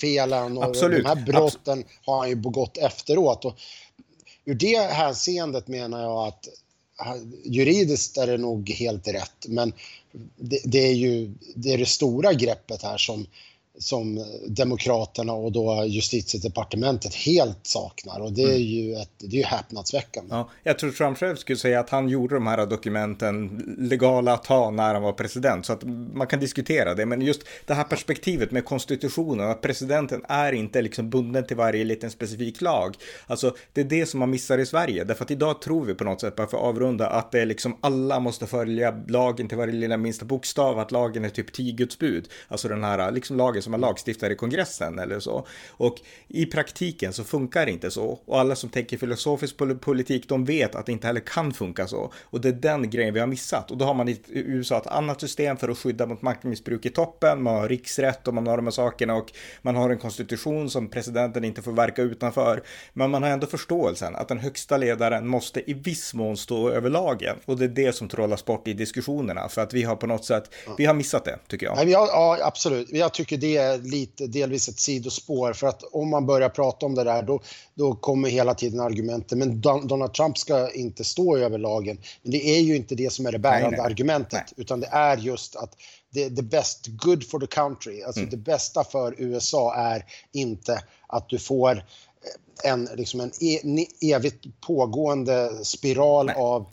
felen 0.00 0.58
och 0.58 0.64
Absolut. 0.64 1.02
de 1.02 1.08
här 1.08 1.26
brotten 1.26 1.78
Abs 1.78 2.06
har 2.06 2.18
han 2.18 2.28
ju 2.28 2.34
begått 2.34 2.76
efteråt. 2.78 3.44
Och 3.44 3.56
ur 4.44 4.54
det 4.54 4.78
hänseendet 4.78 5.68
menar 5.68 6.02
jag 6.02 6.26
att 6.26 6.48
juridiskt 7.44 8.16
är 8.16 8.26
det 8.26 8.38
nog 8.38 8.70
helt 8.70 9.08
rätt, 9.08 9.46
men 9.48 9.72
det, 10.36 10.60
det, 10.64 10.78
är 10.78 10.94
ju 10.94 11.34
det, 11.54 11.72
är 11.72 11.78
det 11.78 11.86
stora 11.86 12.32
greppet 12.32 12.82
här 12.82 12.98
som 12.98 13.26
som 13.78 14.24
Demokraterna 14.48 15.32
och 15.32 15.52
då 15.52 15.84
justitiedepartementet 15.86 17.14
helt 17.14 17.58
saknar 17.62 18.20
och 18.20 18.32
det 18.32 18.42
är 18.42 18.46
mm. 18.46 18.62
ju, 18.62 18.94
ett, 18.94 19.10
det 19.18 19.36
är 19.36 19.40
ju 19.40 19.44
häpnadsväckande. 19.44 20.34
Ja, 20.34 20.50
jag 20.62 20.78
tror 20.78 20.90
Trump 20.90 21.18
själv 21.18 21.36
skulle 21.36 21.58
säga 21.58 21.80
att 21.80 21.90
han 21.90 22.08
gjorde 22.08 22.34
de 22.34 22.46
här 22.46 22.66
dokumenten 22.66 23.64
legala 23.78 24.32
att 24.32 24.46
ha 24.46 24.70
när 24.70 24.94
han 24.94 25.02
var 25.02 25.12
president 25.12 25.66
så 25.66 25.72
att 25.72 25.84
man 26.14 26.26
kan 26.26 26.40
diskutera 26.40 26.94
det 26.94 27.06
men 27.06 27.22
just 27.22 27.42
det 27.64 27.74
här 27.74 27.84
perspektivet 27.84 28.50
med 28.50 28.64
konstitutionen 28.64 29.50
att 29.50 29.60
presidenten 29.60 30.24
är 30.28 30.52
inte 30.52 30.82
liksom 30.82 31.10
bunden 31.10 31.46
till 31.46 31.56
varje 31.56 31.84
liten 31.84 32.10
specifik 32.10 32.60
lag. 32.60 32.96
Alltså 33.26 33.56
det 33.72 33.80
är 33.80 33.84
det 33.84 34.06
som 34.06 34.20
man 34.20 34.30
missar 34.30 34.58
i 34.58 34.66
Sverige 34.66 35.04
därför 35.04 35.24
att 35.24 35.30
idag 35.30 35.62
tror 35.62 35.84
vi 35.84 35.94
på 35.94 36.04
något 36.04 36.20
sätt 36.20 36.36
bara 36.36 36.46
för 36.46 36.56
att 36.56 36.62
avrunda 36.62 37.06
att 37.06 37.32
det 37.32 37.40
är 37.40 37.46
liksom 37.46 37.76
alla 37.80 38.20
måste 38.20 38.46
följa 38.46 39.02
lagen 39.08 39.48
till 39.48 39.58
varje 39.58 39.74
lilla 39.74 39.96
minsta 39.96 40.24
bokstav 40.24 40.78
att 40.78 40.92
lagen 40.92 41.24
är 41.24 41.28
typ 41.28 41.52
tio 41.52 41.72
Guds 41.72 41.98
bud. 41.98 42.28
Alltså 42.48 42.68
den 42.68 42.84
här 42.84 43.10
liksom 43.10 43.36
lagen 43.36 43.62
som 43.66 43.70
man 43.70 43.80
lagstiftar 43.80 44.30
i 44.30 44.34
kongressen 44.34 44.98
eller 44.98 45.20
så. 45.20 45.46
Och 45.68 45.96
i 46.28 46.46
praktiken 46.46 47.12
så 47.12 47.24
funkar 47.24 47.66
det 47.66 47.72
inte 47.72 47.90
så. 47.90 48.18
Och 48.24 48.40
alla 48.40 48.56
som 48.56 48.70
tänker 48.70 48.98
filosofisk 48.98 49.56
politik, 49.80 50.28
de 50.28 50.44
vet 50.44 50.74
att 50.74 50.86
det 50.86 50.92
inte 50.92 51.06
heller 51.06 51.20
kan 51.20 51.52
funka 51.52 51.86
så. 51.86 52.12
Och 52.22 52.40
det 52.40 52.48
är 52.48 52.52
den 52.52 52.90
grejen 52.90 53.14
vi 53.14 53.20
har 53.20 53.26
missat. 53.26 53.70
Och 53.70 53.76
då 53.76 53.84
har 53.84 53.94
man 53.94 54.08
i 54.08 54.20
USA 54.28 54.78
ett 54.78 54.86
annat 54.86 55.20
system 55.20 55.56
för 55.56 55.68
att 55.68 55.78
skydda 55.78 56.06
mot 56.06 56.22
maktmissbruk 56.22 56.86
i 56.86 56.90
toppen. 56.90 57.42
Man 57.42 57.54
har 57.54 57.68
riksrätt 57.68 58.28
och 58.28 58.34
man 58.34 58.46
har 58.46 58.56
de 58.56 58.66
här 58.66 58.70
sakerna 58.70 59.14
och 59.14 59.32
man 59.62 59.76
har 59.76 59.90
en 59.90 59.98
konstitution 59.98 60.70
som 60.70 60.88
presidenten 60.88 61.44
inte 61.44 61.62
får 61.62 61.72
verka 61.72 62.02
utanför. 62.02 62.62
Men 62.92 63.10
man 63.10 63.22
har 63.22 63.30
ändå 63.30 63.46
förståelsen 63.46 64.16
att 64.16 64.28
den 64.28 64.38
högsta 64.38 64.76
ledaren 64.76 65.26
måste 65.26 65.70
i 65.70 65.74
viss 65.74 66.14
mån 66.14 66.36
stå 66.36 66.70
över 66.70 66.90
lagen. 66.90 67.36
Och 67.44 67.58
det 67.58 67.64
är 67.64 67.68
det 67.68 67.92
som 67.92 68.08
trollas 68.08 68.44
bort 68.44 68.68
i 68.68 68.72
diskussionerna. 68.72 69.48
För 69.48 69.62
att 69.62 69.74
vi 69.74 69.82
har 69.82 69.96
på 69.96 70.06
något 70.06 70.24
sätt, 70.24 70.54
vi 70.78 70.84
har 70.84 70.94
missat 70.94 71.24
det 71.24 71.38
tycker 71.48 71.66
jag. 71.66 71.88
Ja, 71.88 72.38
absolut. 72.42 72.88
Jag 72.90 73.14
tycker 73.14 73.36
det 73.36 73.55
är 73.56 73.78
lite, 73.78 74.26
delvis 74.26 74.68
ett 74.68 74.80
sidospår 74.80 75.52
för 75.52 75.66
att 75.66 75.82
om 75.82 76.10
man 76.10 76.26
börjar 76.26 76.48
prata 76.48 76.86
om 76.86 76.94
det 76.94 77.04
där 77.04 77.22
då, 77.22 77.40
då 77.74 77.94
kommer 77.94 78.28
hela 78.28 78.54
tiden 78.54 78.80
argumenten 78.80 79.38
men 79.38 79.60
Donald 79.60 80.14
Trump 80.14 80.38
ska 80.38 80.70
inte 80.70 81.04
stå 81.04 81.36
över 81.36 81.58
lagen. 81.58 81.98
Men 82.22 82.32
det 82.32 82.48
är 82.48 82.60
ju 82.60 82.76
inte 82.76 82.94
det 82.94 83.12
som 83.12 83.26
är 83.26 83.32
det 83.32 83.38
bärande 83.38 83.76
nej, 83.76 83.86
argumentet 83.86 84.32
nej. 84.32 84.54
utan 84.56 84.80
det 84.80 84.86
är 84.86 85.16
just 85.16 85.56
att 85.56 85.76
det, 86.10 86.36
the 86.36 86.42
best 86.42 86.86
good 86.86 87.30
for 87.30 87.40
the 87.40 87.46
country, 87.46 88.02
alltså 88.02 88.20
mm. 88.20 88.30
det 88.30 88.36
bästa 88.36 88.84
för 88.84 89.14
USA 89.18 89.74
är 89.74 90.04
inte 90.32 90.82
att 91.06 91.28
du 91.28 91.38
får 91.38 91.84
en, 92.64 92.88
liksom 92.96 93.20
en 93.20 93.30
e, 93.40 93.86
evigt 94.14 94.44
pågående 94.66 95.50
spiral 95.64 96.26
Nej. 96.26 96.34
av 96.38 96.66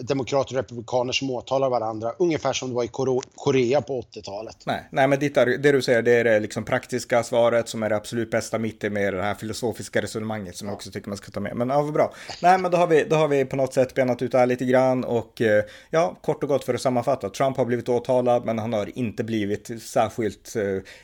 demokrater 0.00 0.54
och 0.54 0.58
republikaner 0.58 1.12
som 1.12 1.30
åtalar 1.30 1.70
varandra, 1.70 2.12
ungefär 2.18 2.52
som 2.52 2.68
det 2.68 2.74
var 2.74 2.84
i 2.84 2.90
Korea 3.34 3.80
på 3.80 4.00
80-talet. 4.00 4.56
Nej, 4.66 4.88
Nej 4.92 5.08
men 5.08 5.18
ditt, 5.18 5.34
det 5.34 5.72
du 5.72 5.82
säger, 5.82 6.02
det 6.02 6.12
är 6.12 6.24
det 6.24 6.40
liksom 6.40 6.64
praktiska 6.64 7.22
svaret 7.22 7.68
som 7.68 7.82
är 7.82 7.88
det 7.88 7.96
absolut 7.96 8.30
bästa 8.30 8.58
mitt 8.58 8.92
med 8.92 9.14
det 9.14 9.22
här 9.22 9.34
filosofiska 9.34 10.02
resonemanget 10.02 10.56
som 10.56 10.68
ja. 10.68 10.72
jag 10.72 10.76
också 10.76 10.90
tycker 10.90 11.08
man 11.08 11.16
ska 11.16 11.30
ta 11.30 11.40
med. 11.40 11.56
Men 11.56 11.68
ja, 11.68 11.82
vad 11.82 11.92
bra. 11.92 12.14
Nej, 12.42 12.58
men 12.58 12.70
då 12.70 12.76
har, 12.76 12.86
vi, 12.86 13.04
då 13.04 13.16
har 13.16 13.28
vi 13.28 13.44
på 13.44 13.56
något 13.56 13.74
sätt 13.74 13.94
benat 13.94 14.22
ut 14.22 14.32
det 14.32 14.38
här 14.38 14.46
lite 14.46 14.64
grann 14.64 15.04
och 15.04 15.40
eh, 15.40 15.64
ja, 15.90 16.16
kort 16.22 16.42
och 16.42 16.48
gott 16.48 16.64
för 16.64 16.74
att 16.74 16.80
sammanfatta. 16.80 17.30
Trump 17.30 17.56
har 17.56 17.64
blivit 17.64 17.88
åtalad, 17.88 18.44
men 18.44 18.58
han 18.58 18.72
har 18.72 18.98
inte 18.98 19.24
blivit 19.24 19.82
särskilt, 19.82 20.56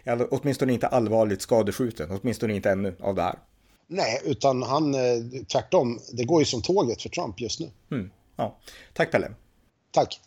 eh, 0.04 0.18
åtminstone 0.30 0.72
inte 0.72 0.86
allvarligt 0.86 1.42
skadeskjuten, 1.42 2.18
åtminstone 2.22 2.54
inte 2.54 2.70
ännu 2.70 2.96
av 3.00 3.14
det 3.14 3.22
här. 3.22 3.38
Nej, 3.87 4.20
utan 4.25 4.62
han, 4.62 4.94
eh, 4.94 5.01
tvärtom, 5.53 6.01
det 6.12 6.25
går 6.25 6.40
ju 6.40 6.47
som 6.47 6.62
tåget 6.62 7.03
för 7.03 7.09
Trump 7.09 7.40
just 7.40 7.61
nu. 7.61 7.70
Mm. 7.90 8.11
Ja. 8.37 8.59
Tack 8.92 9.11
Pelle. 9.11 9.31
Tack. 9.90 10.20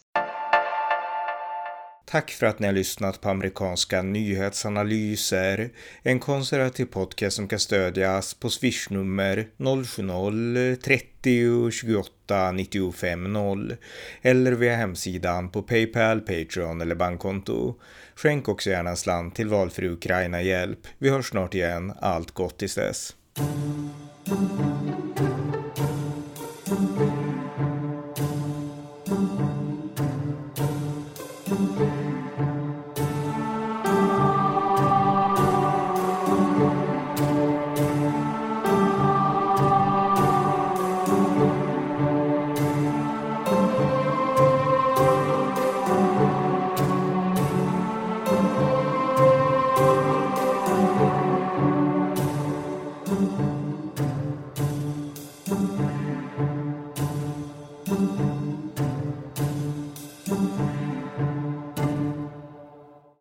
Tack 2.10 2.32
för 2.32 2.46
att 2.46 2.60
ni 2.60 2.67
har 2.67 2.74
lyssnat 2.74 3.22
på 3.22 3.30
amerikanska 3.30 4.02
nyhetsanalyser. 4.02 5.70
En 6.04 6.20
konservativ 6.20 6.86
podcast 6.86 7.36
som 7.36 7.48
kan 7.48 7.60
stödjas 7.60 8.34
på 8.34 8.50
swishnummer 8.50 9.48
070-30 9.58 11.72
28 11.72 12.52
95 12.52 13.34
0 13.34 13.76
eller 14.22 14.52
via 14.52 14.76
hemsidan 14.76 15.50
på 15.50 15.62
Paypal, 15.62 16.22
Patreon 16.22 16.82
eller 16.82 16.96
bankkonto. 16.96 17.76
Skänk 18.15 18.48
också 18.48 18.70
gärna 18.70 18.89
en 18.89 18.98
slant 18.98 19.36
till 19.36 19.48
valfri 19.48 19.89
Ukraina-hjälp. 19.89 20.80
Vi 20.98 21.10
hörs 21.10 21.30
snart 21.30 21.54
igen. 21.54 21.93
Allt 22.00 22.32
gott 22.32 22.58
tills 22.58 22.76
dess. 22.76 23.15
Thank 23.38 25.19
you. 25.19 25.37